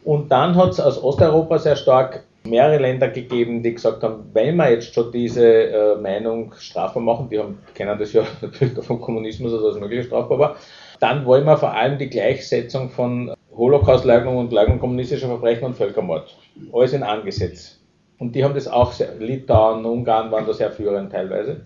[0.06, 4.58] Und dann hat es aus Osteuropa sehr stark mehrere Länder gegeben, die gesagt haben, wenn
[4.58, 9.02] wir jetzt schon diese äh, Meinung strafbar machen, die haben, kennen das ja natürlich vom
[9.02, 10.56] Kommunismus, also das mögliche strafbar war,
[11.00, 16.36] dann wollen wir vor allem die Gleichsetzung von Holocaust-Leugnung und Leugnung kommunistischer Verbrechen und Völkermord.
[16.72, 17.80] Alles in Angesetz.
[18.20, 21.66] Und die haben das auch, sehr, Litauen, Ungarn waren da sehr führend teilweise.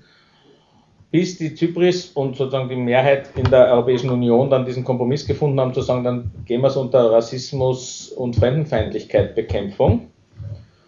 [1.11, 5.59] Bis die Zypris und sozusagen die Mehrheit in der Europäischen Union dann diesen Kompromiss gefunden
[5.59, 10.07] haben, zu sagen, dann gehen wir es unter Rassismus und Fremdenfeindlichkeit Bekämpfung.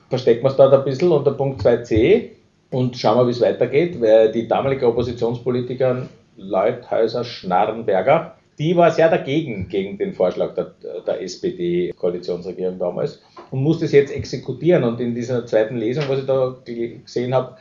[0.10, 2.30] Verstecken wir es dort ein bisschen unter Punkt 2c
[2.72, 9.10] und schauen wir, wie es weitergeht, weil die damalige Oppositionspolitikerin Leuthäuser Schnarrenberger, die war sehr
[9.10, 10.74] dagegen, gegen den Vorschlag der,
[11.06, 13.22] der SPD-Koalitionsregierung damals
[13.52, 14.84] und musste es jetzt exekutieren.
[14.84, 17.56] Und in dieser zweiten Lesung, was ich da gesehen habe,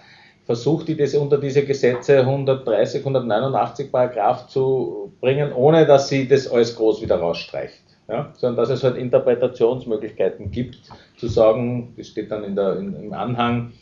[0.44, 6.48] versucht die das unter diese Gesetze 130, 189 Paragraph zu bringen, ohne dass sie das
[6.48, 7.82] alles groß wieder rausstreicht.
[8.08, 10.78] Ja, sondern dass es halt Interpretationsmöglichkeiten gibt,
[11.18, 13.72] zu sagen, das steht dann in der, in, im Anhang,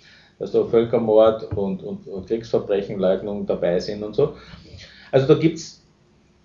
[0.40, 4.34] dass da Völkermord und, und, und Kriegsverbrechen, Leugnung dabei sind und so.
[5.16, 5.82] Also da gibt es,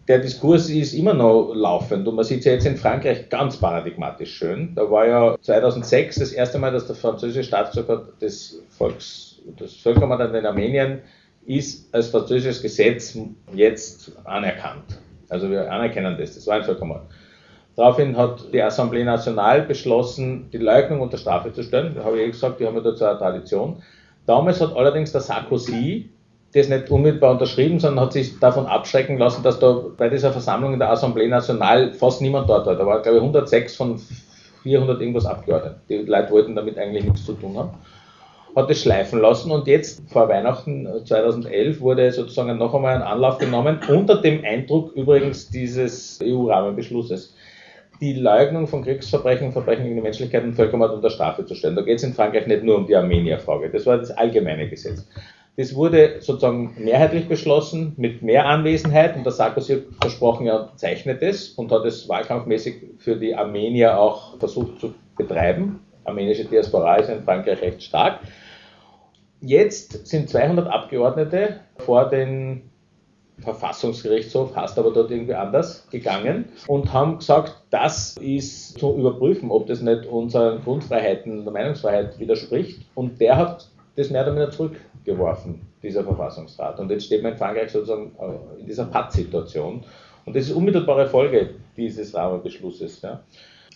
[0.08, 3.58] der Diskurs ist immer noch laufend und man sieht es ja jetzt in Frankreich ganz
[3.58, 4.74] paradigmatisch schön.
[4.76, 10.34] Da war ja 2006 das erste Mal, dass der französische Staatsbürger des Volks, das Völkermord
[10.34, 11.02] in Armenien
[11.46, 13.18] ist als französisches Gesetz
[13.54, 14.98] jetzt anerkannt.
[15.28, 17.02] Also wir anerkennen das, das war ein Völkermord.
[17.76, 21.94] Daraufhin hat die Assemblée Nationale beschlossen, die Leugnung unter Strafe zu stellen.
[21.94, 23.84] Da habe ich eh gesagt, die haben ja dazu eine Tradition.
[24.26, 26.10] Damals hat allerdings der Sarkozy
[26.54, 30.74] das nicht unmittelbar unterschrieben, sondern hat sich davon abschrecken lassen, dass da bei dieser Versammlung
[30.74, 32.76] in der Assemblée Nationale fast niemand dort war.
[32.76, 34.00] Da war, glaube ich, 106 von
[34.64, 35.82] 400 irgendwas Abgeordneten.
[35.90, 37.72] Die Leute wollten damit eigentlich nichts zu tun haben.
[38.54, 43.38] Hat es schleifen lassen und jetzt vor Weihnachten 2011 wurde sozusagen noch einmal ein Anlauf
[43.38, 47.34] genommen, unter dem Eindruck übrigens dieses EU-Rahmenbeschlusses
[48.02, 51.76] die Leugnung von Kriegsverbrechen, Verbrechen gegen die Menschlichkeit und Völkermord unter Strafe zu stellen.
[51.76, 53.70] Da geht es in Frankreich nicht nur um die Armenier-Frage.
[53.70, 55.08] Das war das allgemeine Gesetz.
[55.62, 61.50] Das wurde sozusagen mehrheitlich beschlossen mit mehr Anwesenheit und der Sarkozy versprochen, er zeichnet es
[61.50, 65.82] und hat es wahlkampfmäßig für die Armenier auch versucht zu betreiben.
[66.04, 68.22] Armenische Diaspora ist in Frankreich recht stark.
[69.40, 72.64] Jetzt sind 200 Abgeordnete vor den
[73.38, 79.68] Verfassungsgerichtshof, heißt aber dort irgendwie anders, gegangen und haben gesagt, das ist zu überprüfen, ob
[79.68, 82.82] das nicht unseren Grundfreiheiten der Meinungsfreiheit widerspricht.
[82.96, 84.52] Und der hat das mehr oder weniger
[85.04, 86.80] zurückgeworfen, dieser Verfassungsrat.
[86.80, 89.84] Und jetzt steht man in Frankreich sozusagen äh, in dieser Pattsituation.
[90.26, 93.02] Und das ist unmittelbare Folge dieses Rahmenbeschlusses.
[93.02, 93.22] Ja.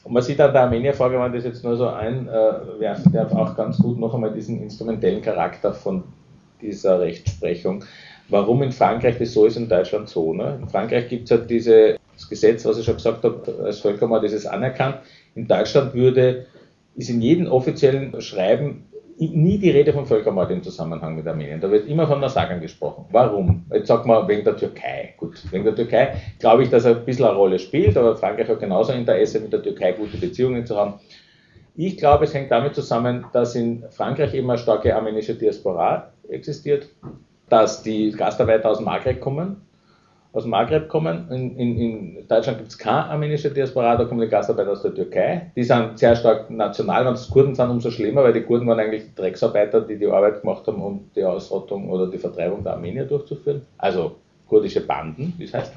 [0.04, 3.56] Und man sieht an der Armenier-Frage, wenn man das jetzt nur so einwerfen darf, auch
[3.56, 6.04] ganz gut noch einmal diesen instrumentellen Charakter von
[6.62, 7.84] dieser Rechtsprechung
[8.30, 10.34] warum in Frankreich das so ist, in Deutschland so.
[10.34, 10.60] Ne?
[10.62, 11.98] In Frankreich gibt es halt dieses
[12.30, 14.98] Gesetz, was ich schon gesagt habe, als Völkermord ist es anerkannt.
[15.36, 16.48] In Deutschland würde,
[16.96, 18.86] ist in jedem offiziellen Schreiben
[19.18, 21.62] nie die Rede von Völkermord im Zusammenhang mit Armenien.
[21.62, 23.06] Da wird immer von Massakern gesprochen.
[23.12, 23.66] Warum?
[23.74, 25.14] Jetzt sagt man wegen der Türkei.
[25.18, 28.50] Gut, wegen der Türkei glaube ich, dass er ein bisschen eine Rolle spielt, aber Frankreich
[28.50, 30.96] hat genauso Interesse, mit der Türkei gute Beziehungen zu haben.
[31.76, 36.90] Ich glaube, es hängt damit zusammen, dass in Frankreich immer eine starke armenische Diaspora existiert
[37.50, 39.62] dass die Gastarbeiter aus Maghreb kommen.
[40.36, 41.28] Aus Maghreb kommen.
[41.32, 44.94] In, in, in Deutschland gibt es keine armenische Diaspora, da kommen die Gastarbeiter aus der
[44.94, 45.50] Türkei.
[45.56, 48.80] Die sind sehr stark national, wenn es Kurden sind, umso schlimmer, weil die Kurden waren
[48.80, 52.74] eigentlich die Drecksarbeiter, die die Arbeit gemacht haben, um die Ausrottung oder die Vertreibung der
[52.74, 53.62] Armenier durchzuführen.
[53.78, 54.18] Also
[54.50, 55.74] kurdische Banden, wie es heißt.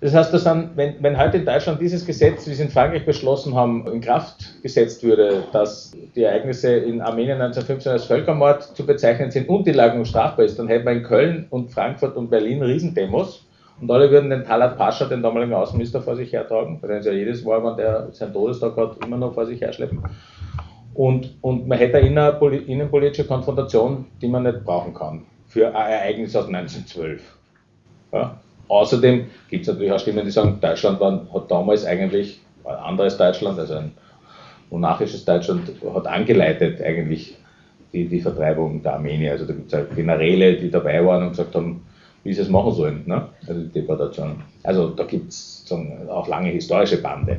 [0.00, 3.04] Das heißt, dass dann, wenn, wenn heute in Deutschland dieses Gesetz, wie es in Frankreich
[3.04, 8.84] beschlossen haben, in Kraft gesetzt würde, dass die Ereignisse in Armenien 1915 als Völkermord zu
[8.84, 12.30] bezeichnen sind und die Leugnung strafbar ist, dann hätten wir in Köln und Frankfurt und
[12.30, 13.47] Berlin Riesendemos
[13.80, 17.12] und alle würden den Talat Pascha, den damaligen Außenminister, vor sich hertragen, weil er ja
[17.12, 20.02] jedes Mal, wenn der seinen Todestag hat, immer noch vor sich herschleppen.
[20.94, 22.30] Und, und man hätte eine
[22.66, 27.22] innenpolitische Konfrontation, die man nicht brauchen kann für ein Ereignis aus 1912.
[28.12, 28.40] Ja?
[28.68, 33.16] Außerdem gibt es natürlich auch Stimmen, die sagen, Deutschland war, hat damals eigentlich ein anderes
[33.16, 33.92] Deutschland, also ein
[34.70, 37.36] monarchisches Deutschland, hat angeleitet eigentlich
[37.92, 39.32] die, die Vertreibung der Armenier.
[39.32, 41.82] Also da gibt es halt Generäle, die dabei waren und gesagt haben,
[42.24, 43.28] wie sie es machen sollen, ne?
[43.46, 44.42] also die Deportation.
[44.62, 45.64] Also da gibt es
[46.08, 47.38] auch lange historische Bande.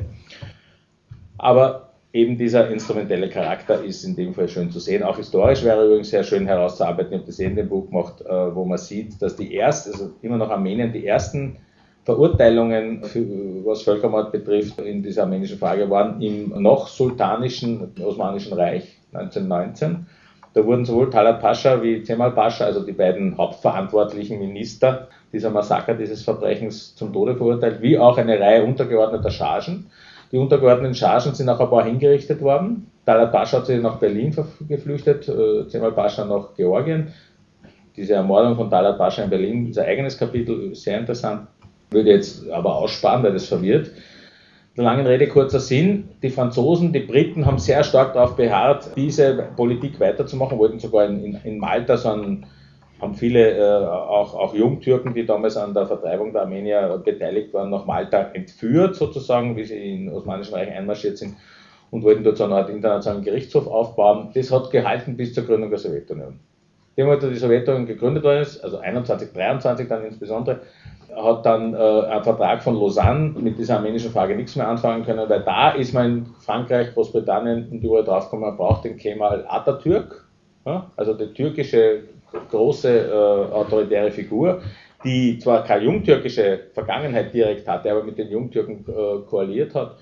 [1.38, 5.02] Aber eben dieser instrumentelle Charakter ist in dem Fall schön zu sehen.
[5.02, 7.12] Auch historisch wäre übrigens sehr schön herauszuarbeiten.
[7.12, 9.92] Ich habe das eh in dem Buch gemacht, äh, wo man sieht, dass die ersten,
[9.92, 11.56] also immer noch Armenien, die ersten
[12.04, 13.24] Verurteilungen, für,
[13.64, 20.06] was Völkermord betrifft, in dieser armenischen Frage waren im noch sultanischen Osmanischen Reich 1919.
[20.52, 25.94] Da wurden sowohl Talat Pascha wie Cemal Pascha, also die beiden hauptverantwortlichen Minister dieser Massaker,
[25.94, 29.90] dieses Verbrechens zum Tode verurteilt, wie auch eine Reihe untergeordneter Chargen.
[30.32, 32.90] Die untergeordneten Chargen sind auch ein paar hingerichtet worden.
[33.06, 34.34] Talat Pascha hat sich nach Berlin
[34.68, 37.12] geflüchtet, äh, Cemal Pascha nach Georgien.
[37.96, 41.46] Diese Ermordung von Talat Pascha in Berlin ist ein eigenes Kapitel, sehr interessant.
[41.90, 43.90] Würde jetzt aber aussparen, weil das verwirrt.
[44.80, 46.08] Der langen Rede kurzer Sinn.
[46.22, 51.34] Die Franzosen, die Briten haben sehr stark darauf beharrt, diese Politik weiterzumachen, wollten sogar in,
[51.44, 52.46] in, Malta so einen
[52.98, 57.68] haben viele, äh, auch, auch Jungtürken, die damals an der Vertreibung der Armenier beteiligt waren,
[57.68, 61.36] nach Malta entführt, sozusagen, wie sie in Osmanischen Reich einmarschiert sind
[61.90, 64.30] und wollten dort so eine Art internationalen Gerichtshof aufbauen.
[64.32, 66.40] Das hat gehalten bis zur Gründung der Sowjetunion.
[66.96, 70.60] Dem, die Sowjetunion gegründet worden ist, also 21, 23 dann insbesondere,
[71.16, 75.28] hat dann äh, ein Vertrag von Lausanne mit dieser armenischen Frage nichts mehr anfangen können,
[75.28, 80.26] weil da ist man in Frankreich, Großbritannien und überall draufgekommen, man braucht den Kemal Atatürk,
[80.66, 82.02] ja, also die türkische
[82.50, 84.62] große äh, autoritäre Figur,
[85.04, 89.96] die zwar keine jungtürkische Vergangenheit direkt hatte, aber mit den Jungtürken äh, koaliert hat.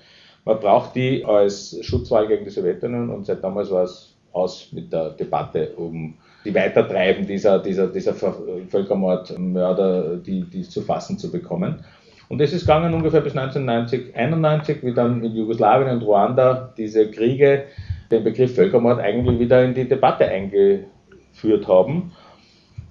[0.45, 4.91] Man braucht die als Schutzwahl gegen die Sowjetunion und seit damals war es aus mit
[4.91, 11.83] der Debatte um die Weitertreiben dieser, dieser, dieser Völkermordmörder, die, die zu fassen zu bekommen.
[12.29, 17.09] Und das ist gegangen ungefähr bis 1990, 91, wie dann in Jugoslawien und Ruanda diese
[17.09, 17.65] Kriege
[18.11, 22.11] den Begriff Völkermord eigentlich wieder in die Debatte eingeführt haben.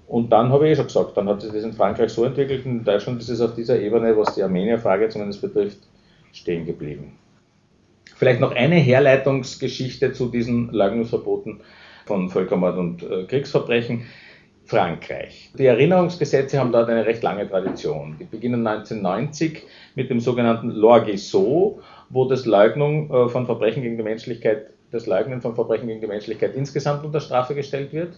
[0.06, 2.64] Und dann habe ich eh schon gesagt, dann hat sich das in Frankreich so entwickelt
[2.64, 5.78] in Deutschland ist es auf dieser Ebene, was die Armenier-Frage zumindest betrifft,
[6.32, 7.12] stehen geblieben.
[8.16, 11.61] Vielleicht noch eine Herleitungsgeschichte zu diesen Leugnungsverboten.
[12.08, 14.06] Von Völkermord und äh, Kriegsverbrechen.
[14.68, 15.50] Frankreich.
[15.58, 18.16] Die Erinnerungsgesetze haben dort eine recht lange Tradition.
[18.20, 19.62] Die beginnen 1990
[19.94, 25.06] mit dem sogenannten Loi Guessot, wo das Leugnung äh, von Verbrechen gegen die Menschlichkeit, das
[25.06, 28.12] Leugnen von Verbrechen gegen die Menschlichkeit insgesamt unter Strafe gestellt wird.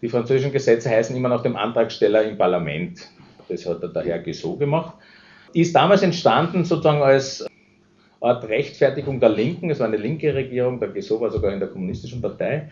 [0.00, 3.06] Die französischen Gesetze heißen immer nach dem Antragsteller im Parlament.
[3.50, 4.94] Das hat der Herr Guessot gemacht.
[5.52, 7.46] Ist damals entstanden sozusagen als
[8.22, 9.68] Art Rechtfertigung der Linken.
[9.68, 12.70] Es war eine linke Regierung, der Guessot war sogar in der kommunistischen Partei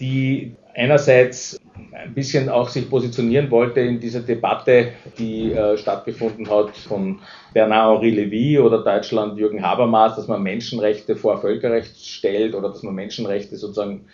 [0.00, 1.58] die einerseits
[1.92, 7.20] ein bisschen auch sich positionieren wollte in dieser Debatte, die äh, stattgefunden hat von
[7.54, 12.94] Bernard-Henri Lévy oder Deutschland Jürgen Habermas, dass man Menschenrechte vor Völkerrecht stellt oder dass man
[12.94, 14.06] Menschenrechte sozusagen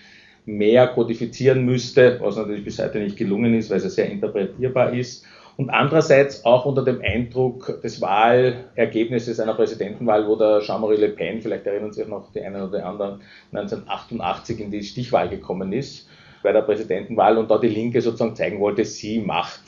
[0.45, 5.25] mehr kodifizieren müsste, was natürlich bis heute nicht gelungen ist, weil es sehr interpretierbar ist
[5.63, 11.41] und andererseits auch unter dem Eindruck des Wahlergebnisses einer Präsidentenwahl, wo der Jean-Marie Le Pen,
[11.41, 13.21] vielleicht erinnern sich noch die einen oder anderen,
[13.53, 16.09] 1988 in die Stichwahl gekommen ist
[16.43, 19.61] bei der Präsidentenwahl und da die Linke sozusagen zeigen wollte, sie macht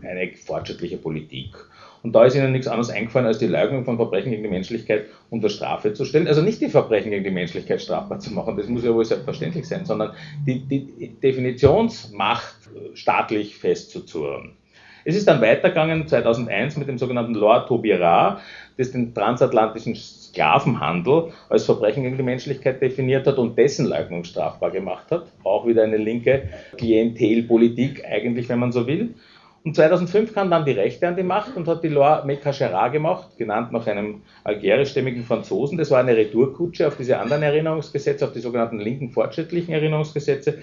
[0.00, 1.54] eine fortschrittliche Politik.
[2.02, 5.04] Und da ist ihnen nichts anderes eingefallen, als die Leugnung von Verbrechen gegen die Menschlichkeit
[5.28, 6.28] unter Strafe zu stellen.
[6.28, 9.68] Also nicht die Verbrechen gegen die Menschlichkeit strafbar zu machen, das muss ja wohl selbstverständlich
[9.68, 10.14] sein, sondern
[10.46, 12.56] die, die Definitionsmacht
[12.94, 14.56] staatlich festzuzurren.
[15.04, 18.40] Es ist dann weitergegangen 2001 mit dem sogenannten Loi Taubira,
[18.76, 24.70] das den transatlantischen Sklavenhandel als Verbrechen gegen die Menschlichkeit definiert hat und dessen Leugnung strafbar
[24.70, 25.26] gemacht hat.
[25.44, 29.14] Auch wieder eine linke Klientelpolitik eigentlich, wenn man so will.
[29.64, 33.38] Und 2005 kam dann die Rechte an die Macht und hat die Loi Mekashera gemacht,
[33.38, 35.78] genannt nach einem algerischstämmigen Franzosen.
[35.78, 40.58] Das war eine Retourkutsche auf diese anderen Erinnerungsgesetze, auf die sogenannten linken fortschrittlichen Erinnerungsgesetze,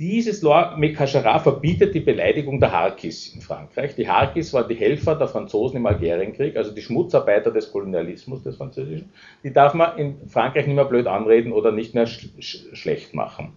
[0.00, 3.94] dieses Loi Mekashara verbietet die Beleidigung der Harkis in Frankreich.
[3.96, 8.56] Die Harkis waren die Helfer der Franzosen im Algerienkrieg, also die Schmutzarbeiter des Kolonialismus des
[8.56, 9.12] Französischen.
[9.44, 13.12] Die darf man in Frankreich nicht mehr blöd anreden oder nicht mehr sch sch schlecht
[13.12, 13.52] machen.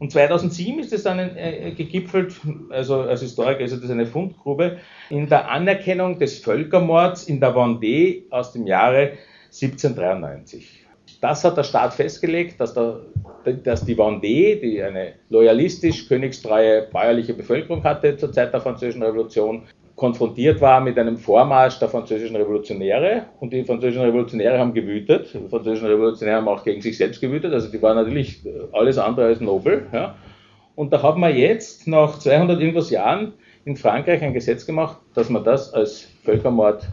[0.00, 2.34] Und 2007 ist es dann äh, gegipfelt,
[2.70, 4.78] also als Historiker ist das eine Fundgrube,
[5.10, 9.12] in der Anerkennung des Völkermords in der Vendée aus dem Jahre
[9.46, 10.87] 1793.
[11.20, 13.00] Das hat der Staat festgelegt, dass, der,
[13.64, 19.62] dass die Vendée, die eine loyalistisch königstreue bäuerliche Bevölkerung hatte zur Zeit der Französischen Revolution,
[19.96, 25.34] konfrontiert war mit einem Vormarsch der französischen Revolutionäre und die französischen Revolutionäre haben gewütet.
[25.34, 28.40] Die französischen Revolutionäre haben auch gegen sich selbst gewütet, also die waren natürlich
[28.72, 29.86] alles andere als nobel.
[29.92, 30.14] Ja.
[30.76, 33.32] Und da hat man jetzt nach 200 irgendwas Jahren
[33.64, 36.88] in Frankreich ein Gesetz gemacht, dass man das als Völkermord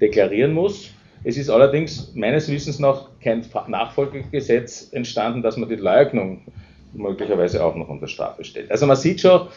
[0.00, 0.92] deklarieren muss
[1.26, 6.42] es ist allerdings meines Wissens noch kein Nachfolgegesetz entstanden, dass man die Leugnung
[6.92, 8.70] möglicherweise auch noch unter Strafe stellt.
[8.70, 9.48] Also man sieht schon,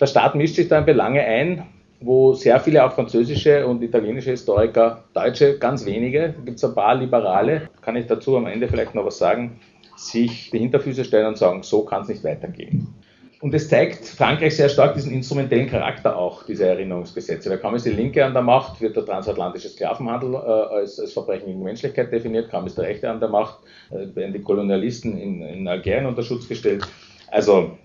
[0.00, 1.64] der Staat mischt sich da in Belange ein,
[2.00, 6.94] wo sehr viele auch französische und italienische Historiker, Deutsche ganz wenige, gibt es ein paar
[6.94, 9.58] Liberale, kann ich dazu am Ende vielleicht noch was sagen,
[9.96, 12.94] sich die Hinterfüße stellen und sagen, so kann es nicht weitergehen.
[13.40, 17.48] Und es zeigt Frankreich sehr stark diesen instrumentellen Charakter auch, diese Erinnerungsgesetze.
[17.48, 21.12] Weil kaum ist die Linke an der Macht, wird der transatlantische Sklavenhandel äh, als, als,
[21.12, 25.16] Verbrechen gegen Menschlichkeit definiert, kaum ist der Rechte an der Macht, äh, werden die Kolonialisten
[25.16, 26.84] in, in, Algerien unter Schutz gestellt.
[27.30, 27.78] Also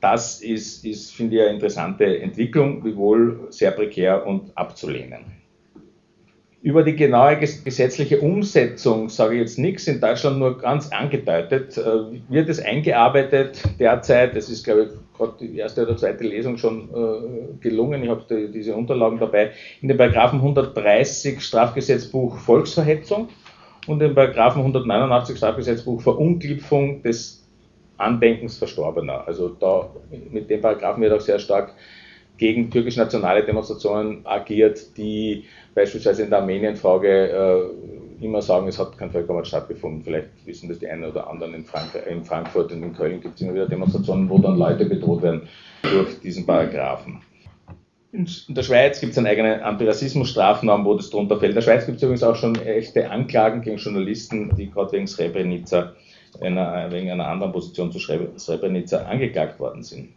[0.00, 5.26] das ist, ist finde ich, eine interessante Entwicklung, wiewohl sehr prekär und abzulehnen.
[6.60, 11.78] Über die genaue gesetzliche Umsetzung sage ich jetzt nichts, in Deutschland nur ganz angedeutet.
[11.78, 14.34] Äh, wird es eingearbeitet derzeit?
[14.34, 18.02] Es ist, glaube ich, gerade die erste oder zweite Lesung schon äh, gelungen.
[18.02, 19.52] Ich habe die, diese Unterlagen dabei.
[19.82, 23.28] In den Paragraphen 130 Strafgesetzbuch Volksverhetzung
[23.86, 27.46] und in den Paragraphen 189 Strafgesetzbuch Verunglimpfung des
[27.98, 29.26] Andenkens Verstorbener.
[29.28, 29.90] Also da
[30.30, 31.74] mit dem Paragraphen wird auch sehr stark
[32.38, 37.28] gegen türkisch-nationale Demonstrationen agiert, die beispielsweise in der Armenien-Frage
[38.20, 40.02] äh, immer sagen, es hat kein Völkermord stattgefunden.
[40.02, 43.34] Vielleicht wissen das die einen oder anderen in, Frank in Frankfurt und in Köln gibt
[43.34, 45.48] es immer wieder Demonstrationen, wo dann Leute bedroht werden
[45.82, 47.20] durch diesen Paragraphen.
[48.10, 51.50] In der Schweiz gibt es eine eigene Antirassismus-Strafnorm, wo das drunter fällt.
[51.50, 55.06] In der Schweiz gibt es übrigens auch schon echte Anklagen gegen Journalisten, die gerade wegen
[55.06, 55.92] Srebrenica,
[56.40, 60.08] einer, wegen einer anderen Position zu Srebrenica angeklagt worden sind.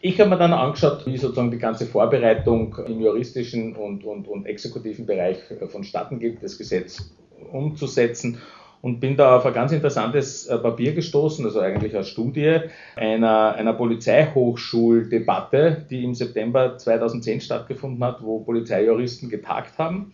[0.00, 4.46] Ich habe mir dann angeschaut, wie sozusagen die ganze Vorbereitung im juristischen und, und, und
[4.46, 5.38] exekutiven Bereich
[5.70, 7.14] vonstatten geht, das Gesetz
[7.52, 8.40] umzusetzen
[8.84, 12.58] und bin da auf ein ganz interessantes äh, Papier gestoßen, also eigentlich eine Studie
[12.96, 20.12] einer, einer Polizeihochschuldebatte, die im September 2010 stattgefunden hat, wo Polizeijuristen getagt haben,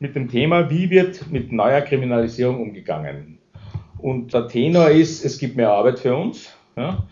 [0.00, 3.38] mit dem Thema, wie wird mit neuer Kriminalisierung umgegangen.
[3.98, 6.52] Und der Tenor ist, es gibt mehr Arbeit für uns.
[6.76, 7.04] Ja.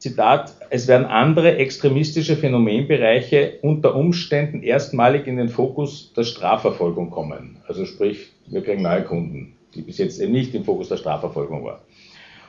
[0.00, 7.58] Zitat, es werden andere extremistische Phänomenbereiche unter Umständen erstmalig in den Fokus der Strafverfolgung kommen.
[7.68, 11.64] Also sprich, wir kriegen neue Kunden, die bis jetzt eben nicht im Fokus der Strafverfolgung
[11.64, 11.80] waren.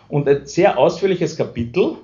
[0.08, 1.98] Und ein sehr ausführliches Kapitel,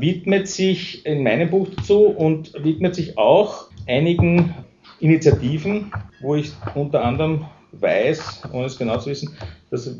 [0.00, 4.54] widmet sich in meinem Buch dazu und widmet sich auch einigen
[5.00, 9.36] Initiativen, wo ich unter anderem weiß, ohne es genau zu wissen,
[9.70, 9.92] dass äh,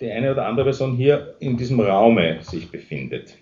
[0.00, 3.36] die eine oder andere Person hier in diesem Raume sich befindet.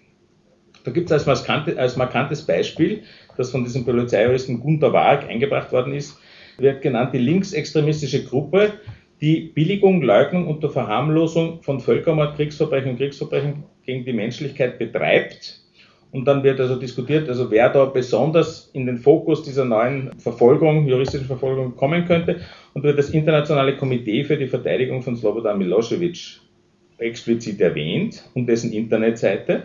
[0.85, 3.03] Da gibt es als, als markantes Beispiel,
[3.37, 6.19] das von diesem Polizeijuristen Gunter Waag eingebracht worden ist,
[6.59, 8.75] wird genannt die linksextremistische Gruppe,
[9.21, 15.61] die Billigung, Leugnung und Verharmlosung von Völkermord, Kriegsverbrechen und Kriegsverbrechen gegen die Menschlichkeit betreibt.
[16.11, 20.87] Und dann wird also diskutiert, also wer da besonders in den Fokus dieser neuen Verfolgung,
[20.87, 22.41] juristischen Verfolgung kommen könnte
[22.73, 26.41] und wird das Internationale Komitee für die Verteidigung von Slobodan Milosevic
[26.99, 29.65] explizit erwähnt und dessen Internetseite,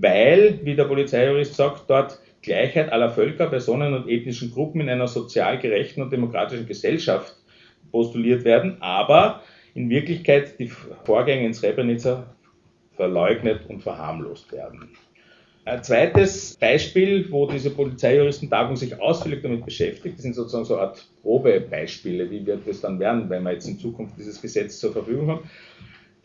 [0.00, 5.08] weil, wie der Polizeijurist sagt, dort Gleichheit aller Völker, Personen und ethnischen Gruppen in einer
[5.08, 7.34] sozial gerechten und demokratischen Gesellschaft
[7.90, 9.42] postuliert werden, aber
[9.74, 10.68] in Wirklichkeit die
[11.04, 12.34] Vorgänge in Srebrenica
[12.96, 14.90] verleugnet und verharmlost werden.
[15.64, 20.88] Ein zweites Beispiel, wo diese Polizeijuristentagung sich ausführlich damit beschäftigt, das sind sozusagen so eine
[20.88, 24.92] Art Probebeispiele, wie wird das dann werden, wenn wir jetzt in Zukunft dieses Gesetz zur
[24.92, 25.50] Verfügung haben.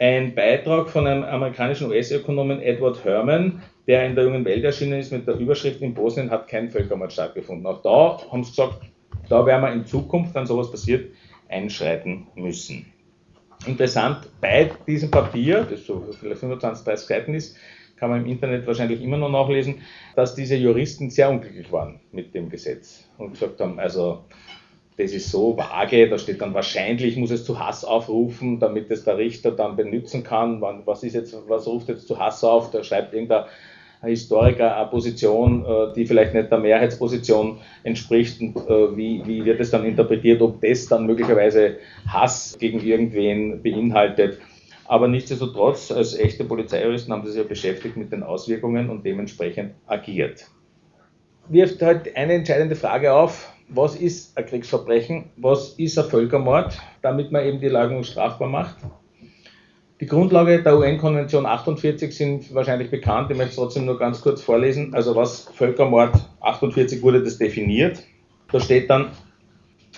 [0.04, 5.14] Ein Beitrag von einem amerikanischen US-Ökonomen Edward Herman, der in der jungen Welt erschienen ist
[5.14, 7.66] mit der Überschrift in Bosnien hat kein Völkermord stattgefunden.
[7.66, 8.82] Auch da haben sie gesagt,
[9.30, 11.10] da werden wir in Zukunft, wenn sowas passiert,
[11.48, 12.86] einschreiten müssen.
[13.66, 17.56] Interessant bei diesem Papier, das so vielleicht 25, 30 Seiten ist,
[17.96, 19.84] kann man im Internet wahrscheinlich immer noch nachlesen,
[20.18, 24.26] dass diese Juristen sehr unglücklich waren mit dem Gesetz und gesagt haben, also
[24.98, 29.04] das ist so vage, da steht dann wahrscheinlich muss es zu Hass aufrufen, damit es
[29.04, 30.62] der Richter dann benutzen kann.
[30.62, 32.70] Was ist jetzt, was ruft jetzt zu Hass auf?
[32.72, 33.46] Da schreibt irgendein
[34.04, 39.60] Historiker eine Position, äh, die vielleicht nicht der Mehrheitsposition entspricht und äh, wie, wie wird
[39.62, 41.78] es dann interpretiert, ob das dann möglicherweise
[42.08, 44.40] Hass gegen irgendwen beinhaltet.
[44.86, 49.74] Aber nichtsdestotrotz, als echte Polizeijuristen haben sie sich ja beschäftigt mit den Auswirkungen und dementsprechend
[49.88, 50.48] agiert.
[51.48, 57.32] Wirft halt eine entscheidende Frage auf, was ist ein Kriegsverbrechen, was ist ein Völkermord, damit
[57.32, 58.78] man eben die Leugnung strafbar macht.
[60.02, 64.42] Die Grundlage der UN-Konvention 48 sind wahrscheinlich bekannt, ich möchte es trotzdem nur ganz kurz
[64.42, 64.94] vorlesen.
[64.94, 68.04] Also was Völkermord 48 wurde das definiert.
[68.52, 69.12] Da steht dann,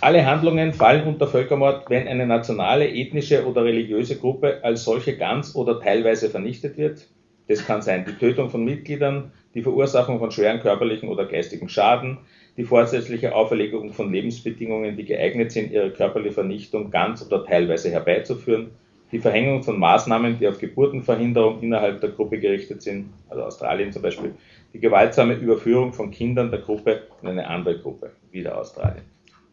[0.01, 5.55] alle Handlungen fallen unter Völkermord, wenn eine nationale, ethnische oder religiöse Gruppe als solche ganz
[5.55, 7.07] oder teilweise vernichtet wird.
[7.47, 12.19] Das kann sein die Tötung von Mitgliedern, die Verursachung von schweren körperlichen oder geistigen Schaden,
[12.57, 18.71] die vorsätzliche Auferlegung von Lebensbedingungen, die geeignet sind, ihre körperliche Vernichtung ganz oder teilweise herbeizuführen,
[19.11, 24.01] die Verhängung von Maßnahmen, die auf Geburtenverhinderung innerhalb der Gruppe gerichtet sind, also Australien zum
[24.01, 24.33] Beispiel,
[24.73, 29.03] die gewaltsame Überführung von Kindern der Gruppe in eine andere Gruppe, wieder Australien.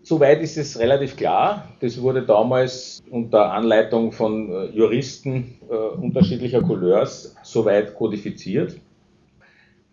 [0.04, 1.68] Soweit ist es relativ klar.
[1.80, 8.76] Das wurde damals unter Anleitung von äh, Juristen äh, unterschiedlicher Couleurs soweit kodifiziert.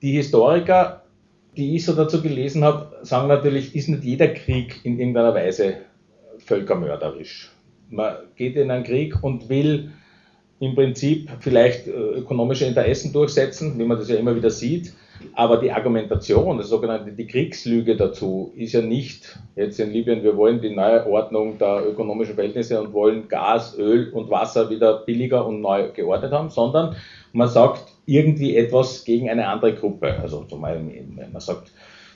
[0.02, 1.04] Die Historiker,
[1.56, 5.78] die ich so dazu gelesen habe, sagen natürlich, ist nicht jeder Krieg in irgendeiner Weise
[6.40, 7.52] völkermörderisch.
[7.90, 9.92] Man geht in einen Krieg und will
[10.60, 14.94] im Prinzip vielleicht äh, ökonomische Interessen durchsetzen, wie man das ja immer wieder sieht.
[15.34, 20.38] Aber die Argumentation, das sogenannte die Kriegslüge dazu, ist ja nicht jetzt in Libyen, wir
[20.38, 25.46] wollen die neue Ordnung der ökonomischen Verhältnisse und wollen Gas, Öl und Wasser wieder billiger
[25.46, 26.96] und neu geordnet haben, sondern
[27.34, 30.20] man sagt irgendwie etwas gegen eine andere Gruppe.
[30.20, 31.72] Also zum Beispiel, man sagt,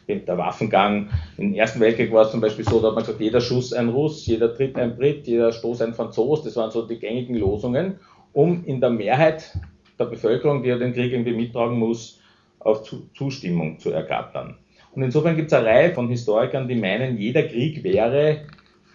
[0.08, 3.42] der Waffengang im Ersten Weltkrieg war es zum Beispiel so, da hat man gesagt, jeder
[3.42, 7.00] Schuss ein Russ, jeder Tritt ein Brit, jeder Stoß ein Franzos, das waren so die
[7.00, 8.00] gängigen Losungen,
[8.34, 9.58] um in der Mehrheit
[10.00, 12.20] der Bevölkerung, die ja den Krieg irgendwie mittragen muss,
[12.60, 12.84] auf
[13.14, 14.58] Zustimmung zu ergattern.
[14.92, 18.42] Und insofern gibt es eine Reihe von Historikern, die meinen, jeder Krieg wäre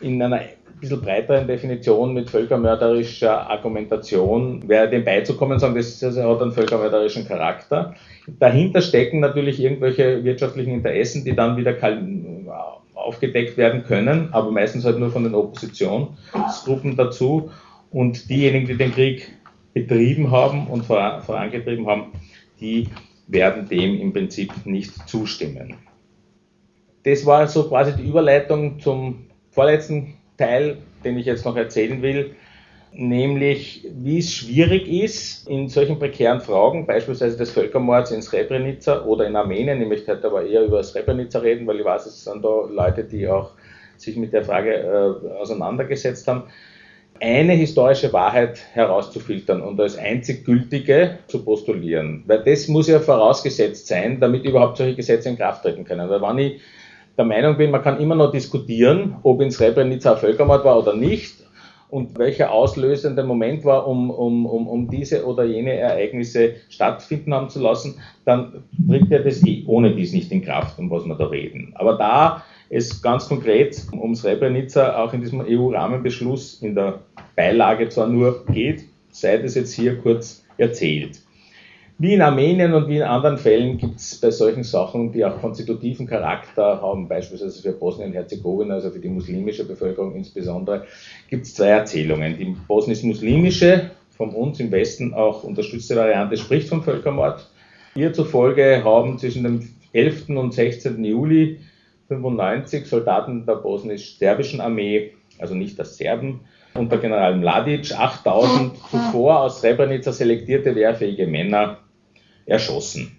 [0.01, 0.37] in einer
[0.79, 7.27] ein bisschen breiteren Definition mit völkermörderischer Argumentation, wäre dem beizukommen sagen, das hat einen völkermörderischen
[7.27, 7.95] Charakter.
[8.39, 11.75] Dahinter stecken natürlich irgendwelche wirtschaftlichen Interessen, die dann wieder
[12.95, 17.51] aufgedeckt werden können, aber meistens halt nur von den Oppositionsgruppen dazu.
[17.91, 19.33] Und diejenigen, die den Krieg
[19.73, 22.13] betrieben haben und vorangetrieben haben,
[22.61, 22.89] die
[23.27, 25.75] werden dem im Prinzip nicht zustimmen.
[27.05, 29.28] Das war so quasi die Überleitung zum
[29.59, 32.37] vorletzten Teil, den ich jetzt noch erzählen will,
[32.93, 39.27] nämlich wie es schwierig ist, in solchen prekären Fragen, beispielsweise des Völkermords in Srebrenica oder
[39.27, 42.45] in Armenien, ich möchte heute aber eher über Srebrenica reden, weil ich weiß, es sind
[42.45, 43.51] da Leute, die auch
[43.97, 46.45] sich mit der Frage äh, auseinandergesetzt haben,
[47.21, 52.23] eine historische Wahrheit herauszufiltern und als einzig gültige zu postulieren.
[52.29, 56.09] Weil das muss ja vorausgesetzt sein, damit überhaupt solche Gesetze in Kraft treten können.
[56.09, 56.61] Weil wenn ich
[57.19, 61.35] der Meinung bin, man kann immer noch diskutieren, ob in Srebrenica Völkermord war oder nicht,
[61.91, 67.49] und welcher auslösende Moment war, um, um, um, um diese oder jene Ereignisse stattfinden haben
[67.49, 71.15] zu lassen, dann bringt er das eh ohne dies nicht in Kraft, um was wir
[71.15, 71.73] da reden.
[71.77, 77.01] Aber da es ganz konkret um Srebrenica auch in diesem EU-Rahmenbeschluss in der
[77.35, 81.23] Beilage zwar nur geht, sei das jetzt hier kurz erzählt.
[82.01, 85.41] Wie in Armenien und wie in anderen Fällen gibt es bei solchen Sachen, die auch
[85.41, 90.85] konstitutiven Charakter haben, beispielsweise für Bosnien-Herzegowina, also für die muslimische Bevölkerung insbesondere,
[91.29, 92.39] gibt es zwei Erzählungen.
[92.39, 97.51] Die bosnisch-muslimische, von uns im Westen auch unterstützte Variante, spricht vom Völkermord.
[97.97, 100.29] Ihr zufolge haben zwischen dem 11.
[100.29, 101.03] und 16.
[101.03, 101.59] Juli
[102.07, 106.43] 95 Soldaten der bosnisch-serbischen Armee, also nicht der Serben,
[106.75, 111.79] unter General Mladic 8000 zuvor aus Srebrenica selektierte wehrfähige Männer
[112.49, 113.17] erschossen.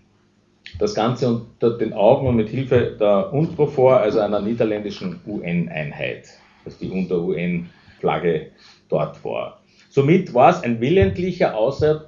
[0.78, 6.30] Das Ganze unter den Augen und mit Hilfe der UNPROFOR, also einer niederländischen UN-Einheit,
[6.66, 8.52] dass die unter UN-Flagge
[8.90, 9.62] dort war.
[9.90, 11.56] Somit war es ein willentlicher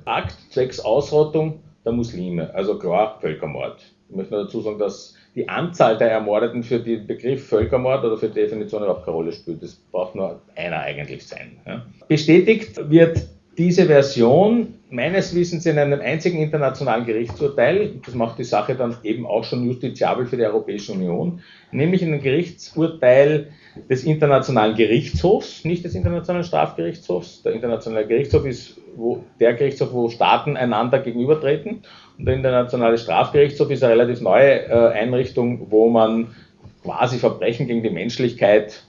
[0.05, 3.81] Akt zwecks Ausrottung der Muslime, also klar Völkermord.
[4.09, 8.17] Ich möchte nur dazu sagen, dass die Anzahl der Ermordeten für den Begriff Völkermord oder
[8.17, 9.63] für die Definition überhaupt keine Rolle spielt.
[9.63, 11.57] Das braucht nur einer eigentlich sein.
[11.65, 11.85] Ja.
[12.07, 13.27] Bestätigt wird
[13.57, 19.25] diese Version meines Wissens in einem einzigen internationalen Gerichtsurteil, das macht die Sache dann eben
[19.25, 21.41] auch schon justiziabel für die Europäische Union,
[21.71, 23.51] nämlich in einem Gerichtsurteil
[23.89, 27.43] des Internationalen Gerichtshofs, nicht des Internationalen Strafgerichtshofs.
[27.43, 31.83] Der Internationale Gerichtshof ist wo, der Gerichtshof, wo Staaten einander gegenübertreten.
[32.17, 36.35] Und der Internationale Strafgerichtshof ist eine relativ neue äh, Einrichtung, wo man
[36.83, 38.83] quasi Verbrechen gegen die Menschlichkeit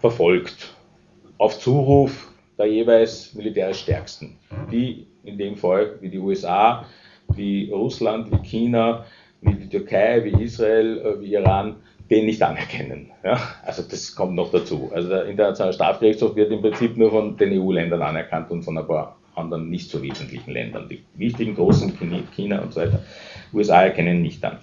[0.00, 0.74] verfolgt.
[1.38, 2.25] Auf Zuruf
[2.58, 4.38] der jeweils militärisch stärksten.
[4.70, 6.86] Die in dem Fall wie die USA,
[7.28, 9.04] wie Russland, wie China,
[9.40, 11.76] wie die Türkei, wie Israel, äh, wie Iran
[12.10, 13.10] den nicht anerkennen.
[13.24, 13.38] Ja?
[13.64, 14.90] Also das kommt noch dazu.
[14.94, 18.86] Also der Internationale Strafgerichtshof wird im Prinzip nur von den EU-Ländern anerkannt und von ein
[18.86, 20.88] paar anderen nicht so wesentlichen Ländern.
[20.88, 21.98] Die wichtigen großen
[22.34, 23.02] China und so weiter.
[23.52, 24.58] USA erkennen nicht an.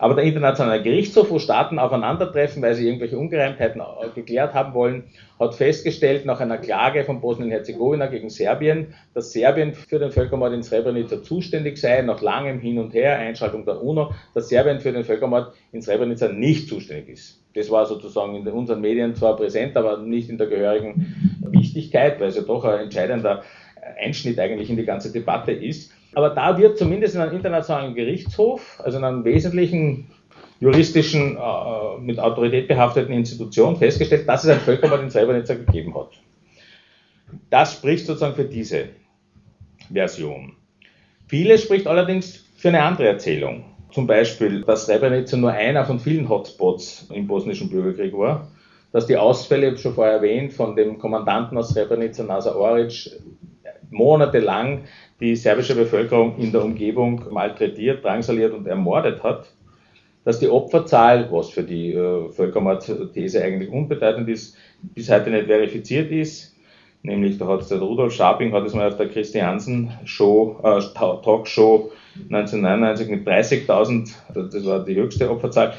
[0.00, 3.82] Aber der Internationale Gerichtshof, wo Staaten aufeinandertreffen, weil sie irgendwelche Ungereimtheiten
[4.14, 5.04] geklärt haben wollen,
[5.38, 10.62] hat festgestellt, nach einer Klage von Bosnien-Herzegowina gegen Serbien, dass Serbien für den Völkermord in
[10.62, 15.04] Srebrenica zuständig sei, nach langem Hin und Her, Einschaltung der UNO, dass Serbien für den
[15.04, 17.44] Völkermord in Srebrenica nicht zuständig ist.
[17.54, 22.28] Das war sozusagen in unseren Medien zwar präsent, aber nicht in der gehörigen Wichtigkeit, weil
[22.28, 23.42] es ja doch ein entscheidender
[24.02, 25.92] Einschnitt eigentlich in die ganze Debatte ist.
[26.14, 30.10] Aber da wird zumindest in einem internationalen Gerichtshof, also in einem wesentlichen
[30.58, 36.10] juristischen, äh, mit Autorität behafteten Institution festgestellt, dass es ein Völkermord in Srebrenica gegeben hat.
[37.48, 38.88] Das spricht sozusagen für diese
[39.92, 40.56] Version.
[41.28, 43.64] Vieles spricht allerdings für eine andere Erzählung.
[43.92, 48.48] Zum Beispiel, dass Srebrenica nur einer von vielen Hotspots im bosnischen Bürgerkrieg war,
[48.92, 53.10] dass die Ausfälle, schon vorher erwähnt, von dem Kommandanten aus Srebrenica, Nasa Oric,
[53.90, 54.84] monatelang
[55.20, 59.52] die serbische Bevölkerung in der Umgebung malträtiert, drangsaliert und ermordet hat,
[60.24, 66.10] dass die Opferzahl, was für die äh, Völkermordthese eigentlich unbedeutend ist, bis heute nicht verifiziert
[66.10, 66.54] ist.
[67.02, 71.90] Nämlich, da hat der Rudolf Scharping hat es mal auf der Christiansen Show, äh, Talkshow
[72.30, 75.74] 1999 mit 30.000, das war die höchste Opferzahl,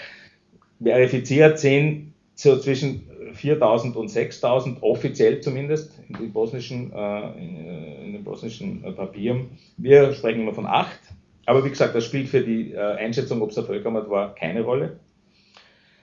[0.82, 8.01] verifiziert sind so zwischen 4.000 und 6.000, offiziell zumindest, in den bosnischen, äh, in, den
[8.32, 9.58] bosnischen äh, Papieren.
[9.78, 10.88] Wir sprechen immer von 8.
[11.46, 14.62] Aber wie gesagt, das spielt für die äh, Einschätzung, ob es ein Völkermord war, keine
[14.62, 15.00] Rolle.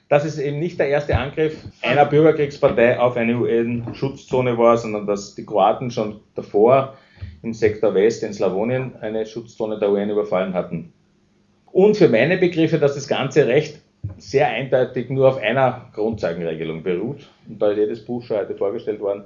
[0.09, 5.35] Dass es eben nicht der erste Angriff einer Bürgerkriegspartei auf eine UN-Schutzzone war, sondern dass
[5.35, 6.95] die Kroaten schon davor
[7.43, 10.93] im Sektor West in Slawonien eine Schutzzone der UN überfallen hatten.
[11.67, 13.81] Und für meine Begriffe, dass das Ganze recht
[14.17, 17.29] sehr eindeutig nur auf einer Grundzeugenregelung beruht.
[17.49, 19.25] Und da ist jedes Buch schon heute vorgestellt worden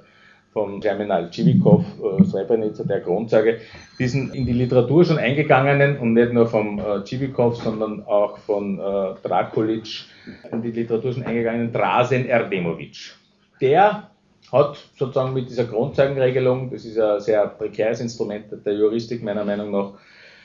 [0.53, 3.61] vom Terminal Civikov, äh, Srebrenica, der Grundzeuge,
[3.99, 8.79] diesen in die Literatur schon eingegangenen und nicht nur vom äh, Civikov, sondern auch von
[8.79, 10.05] äh, Drakulic
[10.51, 13.15] in die Literatur schon eingegangenen Drasen Erdemovic.
[13.61, 14.11] Der
[14.53, 19.71] hat sozusagen mit dieser Grundzeugenregelung, das ist ein sehr prekäres Instrument der Juristik meiner Meinung
[19.71, 19.93] nach,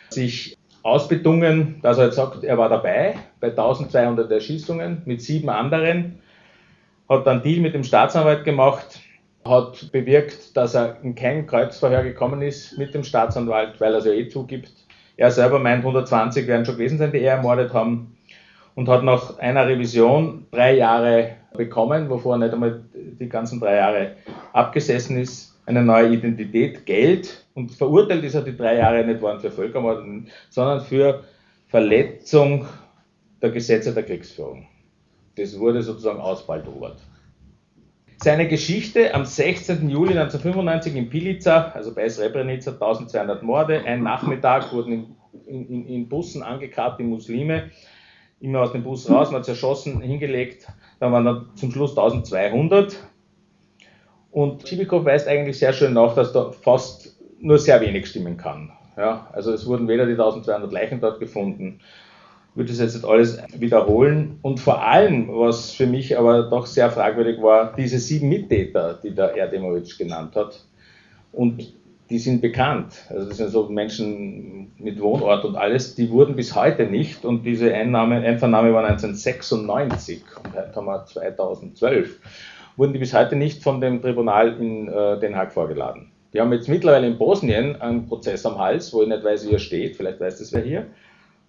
[0.10, 6.20] sich ausbedungen, dass er jetzt sagt, er war dabei bei 1200 Erschießungen mit sieben anderen,
[7.10, 9.02] hat dann Deal mit dem Staatsanwalt gemacht,
[9.48, 14.06] hat bewirkt, dass er in kein Kreuzverhör gekommen ist mit dem Staatsanwalt, weil er es
[14.06, 14.72] ja eh zugibt.
[15.16, 18.18] Er selber meint, 120 werden schon gewesen sein, die er ermordet haben
[18.76, 23.78] und hat nach einer Revision drei Jahre bekommen, wovor er nicht einmal die ganzen drei
[23.78, 24.12] Jahre
[24.54, 29.42] abgesessen ist eine neue Identität, Geld und verurteilt ist er die drei Jahre nicht worden
[29.42, 30.06] für Völkermord,
[30.50, 31.26] sondern für
[31.68, 32.66] Verletzung
[33.42, 34.66] der Gesetze der Kriegsführung.
[35.36, 37.02] Das wurde sozusagen ausbaldowert.
[38.20, 39.90] Seine Geschichte am 16.
[39.90, 43.84] Juli 1995 in Pilica, also bei Srebrenica, 1200 Morde.
[43.86, 45.16] Ein Nachmittag wurden
[45.46, 47.70] in, in, in Bussen angekarrt, die Muslime,
[48.40, 50.68] immer aus dem Bus raus, man hat zerschossen, hingelegt.
[51.00, 52.98] Dann waren dann zum Schluss 1200.
[54.32, 58.72] Und Chibikov weist eigentlich sehr schön nach, dass da fast nur sehr wenig stimmen kann.
[58.98, 61.82] Ja, also es wurden weder die 1200 Leichen dort gefunden,
[62.58, 64.40] würde das jetzt nicht alles wiederholen.
[64.42, 69.12] Und vor allem, was für mich aber doch sehr fragwürdig war, diese sieben Mittäter, die
[69.12, 70.66] der Erdemowitsch genannt hat.
[71.32, 71.72] Und
[72.10, 73.06] die sind bekannt.
[73.10, 77.26] Also das sind so Menschen mit Wohnort und alles, die wurden bis heute nicht.
[77.26, 82.20] Und diese Einnahme, Einvernahme war 1996 und heute haben wir 2012.
[82.76, 86.12] Wurden die bis heute nicht von dem Tribunal in äh, Den Haag vorgeladen.
[86.34, 89.54] Die haben jetzt mittlerweile in Bosnien einen Prozess am Hals, wo ich nicht weiß, wie
[89.54, 90.88] er steht, vielleicht weiß das wer hier.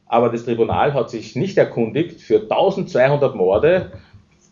[0.09, 3.93] Aber das Tribunal hat sich nicht erkundigt für 1200 Morde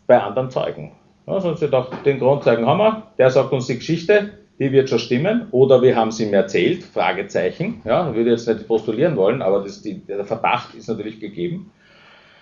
[0.07, 0.93] bei anderen Zeugen.
[1.27, 4.89] Ja, sonst sie doch den Grundzeugen haben wir, der sagt uns die Geschichte, die wird
[4.89, 7.83] schon stimmen, oder wir haben sie ihm erzählt, Fragezeichen.
[7.85, 11.73] Ja, würde jetzt nicht postulieren wollen, aber das, die, der Verdacht ist natürlich gegeben.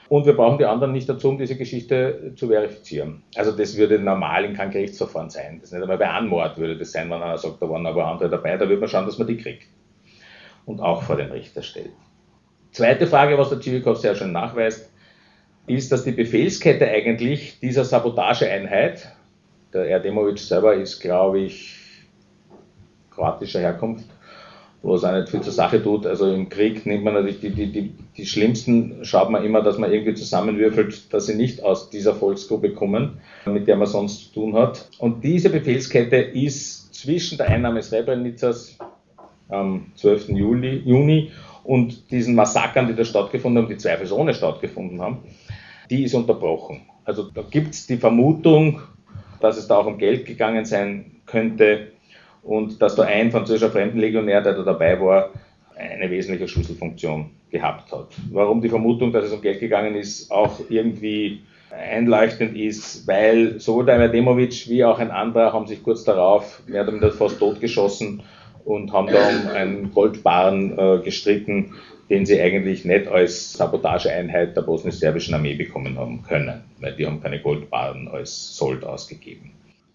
[0.08, 3.22] Und wir brauchen die anderen nicht dazu, um diese Geschichte zu verifizieren.
[3.34, 5.58] Also das würde normal in keinem Gerichtsverfahren sein.
[5.60, 8.06] Das ist nicht einmal bei Anmord würde das sein, wenn einer sagt, da waren aber
[8.06, 9.66] andere dabei, da würde man schauen, dass man die kriegt.
[10.66, 11.90] Und auch vor den Richter stellt.
[12.74, 14.90] Zweite Frage, was der Civikov sehr schön nachweist,
[15.68, 19.12] ist, dass die Befehlskette eigentlich dieser Sabotageeinheit,
[19.72, 21.76] der Erdemovic selber ist, glaube ich,
[23.12, 24.06] kroatischer Herkunft,
[24.82, 26.04] wo es auch nicht viel zur Sache tut.
[26.04, 29.78] Also im Krieg nimmt man natürlich die, die, die, die schlimmsten, schaut man immer, dass
[29.78, 34.40] man irgendwie zusammenwürfelt, dass sie nicht aus dieser Volksgruppe kommen, mit der man sonst zu
[34.40, 34.88] tun hat.
[34.98, 38.76] Und diese Befehlskette ist zwischen der Einnahme Srebrenicas
[39.48, 40.30] am 12.
[40.30, 41.30] Juli, Juni
[41.64, 45.18] und diesen Massakern, die da stattgefunden haben, die zweifelsohne stattgefunden haben,
[45.90, 46.82] die ist unterbrochen.
[47.04, 48.80] Also da gibt es die Vermutung,
[49.40, 51.92] dass es da auch um Geld gegangen sein könnte
[52.42, 55.30] und dass da ein französischer Fremdenlegionär, der da dabei war,
[55.76, 58.08] eine wesentliche Schlüsselfunktion gehabt hat.
[58.30, 61.40] Warum die Vermutung, dass es um Geld gegangen ist, auch irgendwie
[61.70, 66.82] einleuchtend ist, weil sowohl der Adamovic wie auch ein anderer haben sich kurz darauf mehr
[66.82, 68.22] oder weniger fast totgeschossen
[68.64, 71.74] und haben da einen Goldbarren äh, gestritten,
[72.10, 77.22] den sie eigentlich nicht als Sabotageeinheit der bosnisch-serbischen Armee bekommen haben können, weil die haben
[77.22, 79.52] keine Goldbarren als Sold ausgegeben.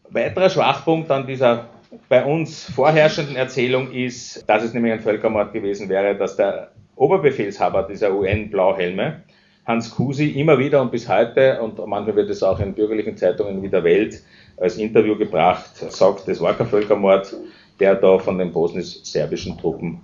[0.10, 1.70] Weiterer Schwachpunkt an dieser
[2.08, 7.84] bei uns vorherrschenden Erzählung ist, dass es nämlich ein Völkermord gewesen wäre, dass der Oberbefehlshaber
[7.84, 9.24] dieser UN-Blauhelme,
[9.66, 13.62] Hans Kusi, immer wieder und bis heute, und manchmal wird es auch in bürgerlichen Zeitungen
[13.64, 14.22] wie der Welt
[14.58, 17.36] als Interview gebracht, sagt, es war kein Völkermord,
[17.80, 20.02] der da von den bosnisch-serbischen Truppen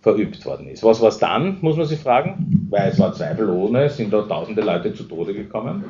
[0.00, 0.84] verübt worden ist.
[0.84, 4.62] Was war es dann, muss man sich fragen, weil es war zweifelohne, sind da tausende
[4.62, 5.84] Leute zu Tode gekommen.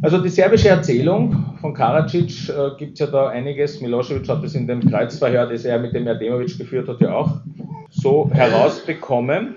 [0.00, 3.80] Also die serbische Erzählung von Karadzic äh, gibt es ja da einiges.
[3.80, 7.40] Milosevic hat es in dem Kreuzverhör, das er mit dem Erdemovic geführt hat, ja auch
[7.90, 9.56] so herausbekommen.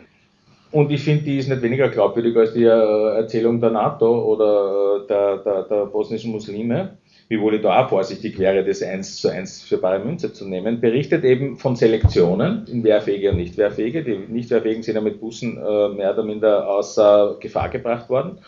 [0.76, 5.04] Und ich finde, die ist nicht weniger glaubwürdig als die äh, Erzählung der NATO oder
[5.04, 6.98] äh, der, der, der bosnischen Muslime
[7.28, 10.80] wiewohl ich da auch vorsichtig wäre, das eins zu eins für bare Münze zu nehmen,
[10.80, 14.04] berichtet eben von Selektionen in Wehrfähige und Nicht-Wehrfähige.
[14.04, 18.40] Die Nicht-Wehrfähigen sind ja mit Bussen äh, mehr oder minder außer Gefahr gebracht worden.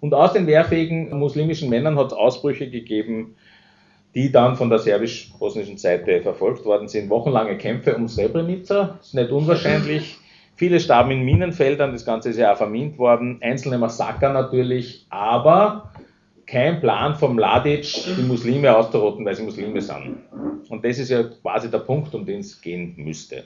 [0.00, 3.36] Und aus den wehrfähigen muslimischen Männern hat es Ausbrüche gegeben,
[4.14, 7.08] die dann von der serbisch-bosnischen Seite verfolgt worden sind.
[7.08, 10.18] Wochenlange Kämpfe um Srebrenica, ist nicht unwahrscheinlich.
[10.62, 13.38] Viele starben in Minenfeldern, das Ganze ist ja auch vermint worden.
[13.40, 15.90] Einzelne Massaker natürlich, aber
[16.46, 20.18] kein Plan vom Mladic, die Muslime auszurotten, weil sie Muslime sind.
[20.68, 23.42] Und das ist ja quasi der Punkt, um den es gehen müsste.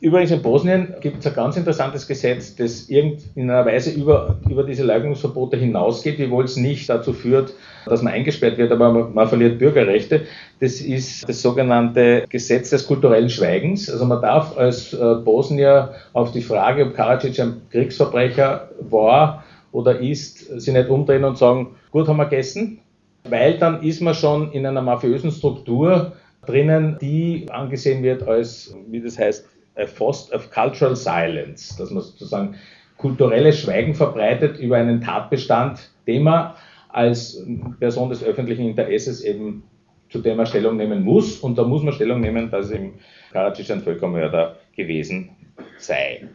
[0.00, 4.62] Übrigens in Bosnien gibt es ein ganz interessantes Gesetz, das in einer Weise über, über
[4.62, 7.52] diese Leugnungsverbote hinausgeht, wiewohl es nicht dazu führt,
[7.84, 10.22] dass man eingesperrt wird, aber man, man, verliert Bürgerrechte.
[10.60, 13.90] Das ist das sogenannte Gesetz des kulturellen Schweigens.
[13.90, 19.42] Also man darf als äh, Bosnier auf die Frage, ob Karadzic ein Kriegsverbrecher war
[19.72, 22.78] oder ist, sich nicht umdrehen und sagen, gut haben wir gegessen,
[23.28, 26.12] weil dann ist man schon in einer mafiösen Struktur
[26.46, 29.44] drinnen, die angesehen wird als, wie das heißt,
[29.78, 32.56] a Foster of Cultural Silence, dass man sozusagen
[32.96, 36.54] kulturelles Schweigen verbreitet über einen Tatbestand, den man
[36.88, 37.44] als
[37.78, 39.62] Person des öffentlichen Interesses eben
[40.10, 41.38] zu dem man Stellung nehmen muss.
[41.38, 42.94] Und da muss man Stellung nehmen, dass im
[43.32, 45.30] Karadzic ein Völkermörder gewesen
[45.78, 46.28] sei.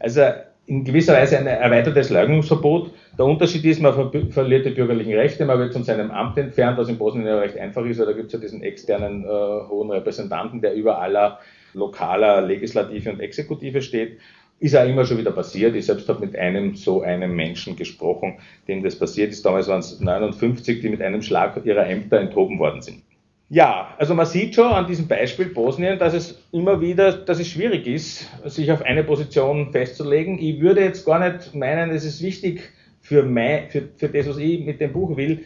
[0.00, 0.22] Also
[0.66, 2.90] in gewisser Weise ein erweitertes Leugnungsverbot.
[3.18, 6.88] Der Unterschied ist, man verliert die bürgerlichen Rechte, man wird von seinem Amt entfernt, was
[6.88, 9.90] in Bosnien ja recht einfach ist, weil da gibt es ja diesen externen äh, hohen
[9.90, 11.38] Repräsentanten, der über aller
[11.74, 14.18] lokaler Legislative und Exekutive steht.
[14.60, 15.74] Ist auch immer schon wieder passiert.
[15.74, 19.44] Ich selbst habe mit einem so einem Menschen gesprochen, dem das passiert ist.
[19.44, 23.02] Damals waren es 59, die mit einem Schlag ihrer Ämter enthoben worden sind.
[23.50, 27.48] Ja, also man sieht schon an diesem Beispiel Bosnien, dass es immer wieder, dass es
[27.48, 30.38] schwierig ist, sich auf eine Position festzulegen.
[30.38, 34.38] Ich würde jetzt gar nicht meinen, es ist wichtig für, mein, für, für das, was
[34.38, 35.44] ich mit dem Buch will,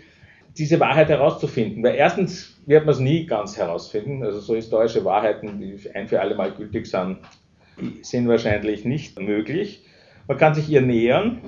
[0.59, 1.83] diese Wahrheit herauszufinden.
[1.83, 4.23] Weil erstens wird man es nie ganz herausfinden.
[4.23, 7.19] Also so historische Wahrheiten, die ein für alle Mal gültig sind,
[8.03, 9.85] sind wahrscheinlich nicht möglich.
[10.27, 11.41] Man kann sich ihr nähern,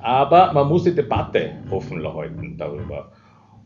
[0.00, 3.12] aber man muss die Debatte offen halten darüber.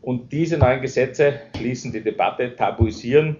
[0.01, 3.37] Und diese neuen Gesetze schließen die Debatte, tabuisieren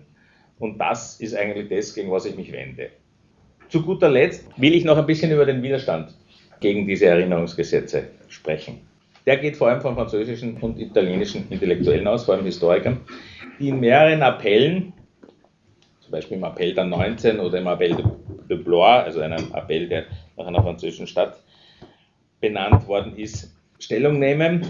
[0.57, 2.89] und das ist eigentlich das, gegen was ich mich wende.
[3.69, 6.13] Zu guter Letzt will ich noch ein bisschen über den Widerstand
[6.59, 8.81] gegen diese Erinnerungsgesetze sprechen.
[9.29, 13.01] Der geht vor allem von französischen und italienischen Intellektuellen aus, vor allem Historikern,
[13.59, 14.91] die in mehreren Appellen,
[15.99, 17.95] zum Beispiel im Appell der 19 oder im Appell
[18.49, 20.05] de Blois, also einem Appell, der
[20.35, 21.43] nach einer französischen Stadt
[22.41, 24.65] benannt worden ist, Stellung nehmen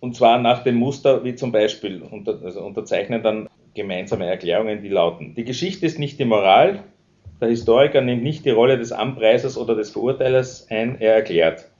[0.00, 4.88] und zwar nach dem Muster, wie zum Beispiel unter, also unterzeichnen dann gemeinsame Erklärungen, die
[4.88, 6.82] lauten, die Geschichte ist nicht die Moral,
[7.42, 11.70] der Historiker nimmt nicht die Rolle des Anpreisers oder des Verurteilers ein, er erklärt.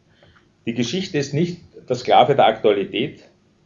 [0.69, 3.25] Die Geschichte ist nicht der Sklave der Aktualität,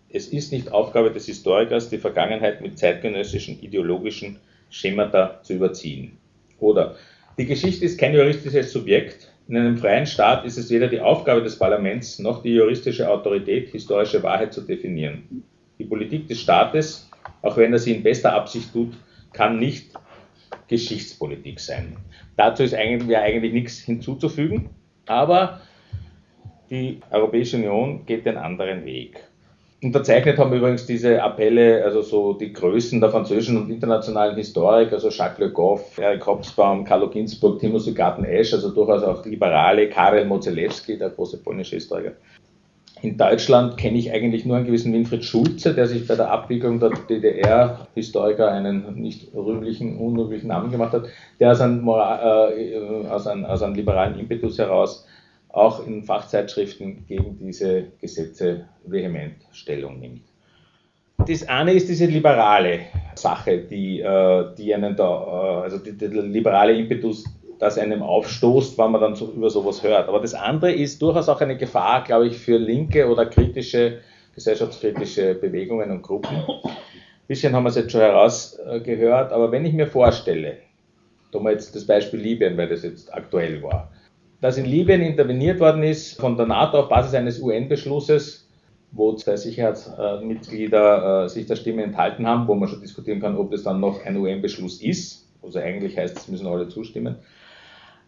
[0.08, 4.38] es ist nicht Aufgabe des Historikers, die Vergangenheit mit zeitgenössischen ideologischen
[4.70, 6.16] Schemata zu überziehen.
[6.60, 6.94] Oder
[7.36, 11.42] die Geschichte ist kein juristisches Subjekt, in einem freien Staat ist es weder die Aufgabe
[11.42, 15.42] des Parlaments noch die juristische Autorität, historische Wahrheit zu definieren.
[15.80, 17.10] Die Politik des Staates,
[17.42, 18.94] auch wenn er sie in bester Absicht tut,
[19.32, 19.90] kann nicht
[20.68, 21.96] Geschichtspolitik sein.
[22.36, 24.70] Dazu ist eigentlich, eigentlich nichts hinzuzufügen,
[25.06, 25.60] aber
[26.72, 29.20] die Europäische Union geht den anderen Weg.
[29.82, 35.10] Unterzeichnet haben übrigens diese Appelle, also so die Größen der französischen und internationalen Historik, also
[35.10, 40.96] Jacques Le Goff, Eric Hobsbawm, Carlo Ginzburg, Timothy Garten-Esch, also durchaus auch Liberale, Karel Mozelewski,
[40.96, 42.12] der große polnische Historiker.
[43.02, 46.78] In Deutschland kenne ich eigentlich nur einen gewissen Winfried Schulze, der sich bei der Abwicklung
[46.78, 51.06] der DDR-Historiker einen nicht rühmlichen, unrühmlichen Namen gemacht hat,
[51.40, 55.04] der aus einem, äh, aus, einem, aus einem liberalen Impetus heraus
[55.52, 60.22] auch in Fachzeitschriften gegen diese Gesetze vehement Stellung nimmt.
[61.28, 62.80] Das eine ist diese liberale
[63.14, 67.24] Sache, die, äh, die einen da, äh, also der liberale Impetus,
[67.58, 70.08] das einem aufstoßt, wenn man dann so, über sowas hört.
[70.08, 73.98] Aber das andere ist durchaus auch eine Gefahr, glaube ich, für linke oder kritische,
[74.34, 76.34] gesellschaftskritische Bewegungen und Gruppen.
[76.34, 80.56] Ein bisschen haben wir es jetzt schon herausgehört, aber wenn ich mir vorstelle,
[81.32, 83.91] haben wir jetzt das Beispiel Libyen, weil das jetzt aktuell war,
[84.42, 88.48] dass in Libyen interveniert worden ist von der NATO auf Basis eines UN-Beschlusses,
[88.90, 93.52] wo zwei Sicherheitsmitglieder äh, sich der Stimme enthalten haben, wo man schon diskutieren kann, ob
[93.52, 95.32] das dann noch ein UN-Beschluss ist.
[95.42, 97.16] Also eigentlich heißt es, müssen alle zustimmen.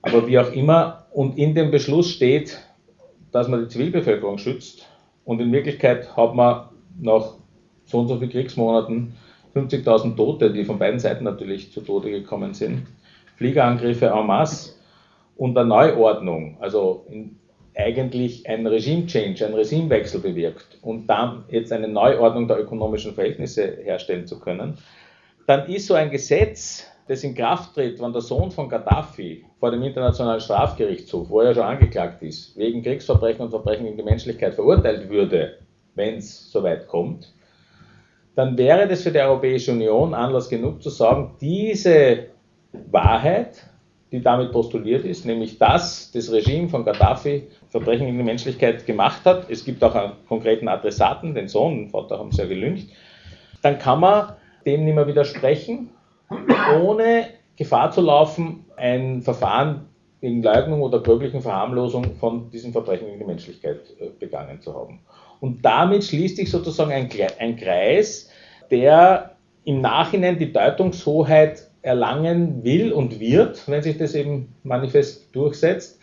[0.02, 2.58] Aber wie auch immer, und in dem Beschluss steht,
[3.30, 4.86] dass man die Zivilbevölkerung schützt.
[5.24, 6.68] Und in Wirklichkeit hat man
[7.00, 7.34] nach
[7.84, 9.14] so und so vielen Kriegsmonaten
[9.54, 12.88] 50.000 Tote, die von beiden Seiten natürlich zu Tode gekommen sind.
[13.36, 14.73] Fliegerangriffe en masse
[15.36, 17.06] und eine Neuordnung, also
[17.76, 24.26] eigentlich ein Regime-Change, ein Regimewechsel bewirkt und dann jetzt eine Neuordnung der ökonomischen Verhältnisse herstellen
[24.26, 24.78] zu können,
[25.46, 29.70] dann ist so ein Gesetz, das in Kraft tritt, wenn der Sohn von Gaddafi vor
[29.70, 34.54] dem Internationalen Strafgerichtshof, wo er schon angeklagt ist, wegen Kriegsverbrechen und Verbrechen gegen die Menschlichkeit
[34.54, 35.58] verurteilt würde,
[35.94, 37.34] wenn es soweit kommt,
[38.36, 42.26] dann wäre das für die Europäische Union Anlass genug zu sagen, diese
[42.90, 43.64] Wahrheit
[44.12, 49.24] die damit postuliert ist, nämlich dass das Regime von Gaddafi Verbrechen gegen die Menschlichkeit gemacht
[49.24, 49.50] hat.
[49.50, 52.90] Es gibt auch einen konkreten Adressaten, den Sohn, den Vater haben ja gelüncht.
[53.62, 54.34] Dann kann man
[54.66, 55.90] dem nicht mehr widersprechen,
[56.80, 57.26] ohne
[57.56, 59.86] Gefahr zu laufen, ein Verfahren
[60.20, 65.00] gegen Leugnung oder gröblichen Verharmlosung von diesen Verbrechen gegen die Menschlichkeit äh, begangen zu haben.
[65.40, 68.30] Und damit schließt sich sozusagen ein Kreis,
[68.70, 76.00] der im Nachhinein die Deutungshoheit erlangen will und wird, wenn sich das eben manifest durchsetzt,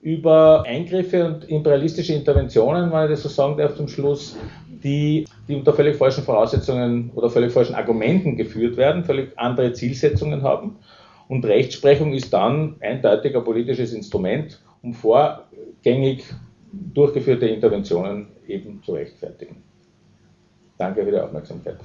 [0.00, 4.34] über Eingriffe und imperialistische Interventionen, wenn ich das so sagen darf zum Schluss,
[4.82, 10.42] die, die unter völlig falschen Voraussetzungen oder völlig falschen Argumenten geführt werden, völlig andere Zielsetzungen
[10.42, 10.76] haben.
[11.28, 16.24] Und Rechtsprechung ist dann eindeutig ein politisches Instrument, um vorgängig
[16.72, 19.56] durchgeführte Interventionen eben zu rechtfertigen.
[20.78, 21.76] Danke für die Aufmerksamkeit.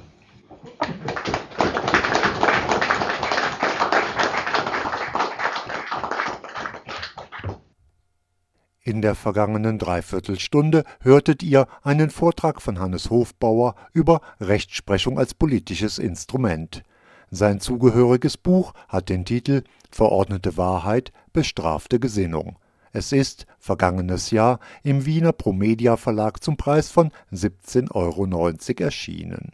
[8.87, 15.97] In der vergangenen Dreiviertelstunde hörtet ihr einen Vortrag von Hannes Hofbauer über Rechtsprechung als politisches
[15.97, 16.83] Instrument.
[17.31, 22.59] Sein zugehöriges Buch hat den Titel Verordnete Wahrheit bestrafte Gesinnung.
[22.91, 29.53] Es ist vergangenes Jahr im Wiener Promedia Verlag zum Preis von 17,90 Euro erschienen.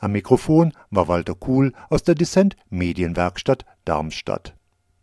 [0.00, 4.54] Am Mikrofon war Walter Kuhl aus der Dissent Medienwerkstatt Darmstadt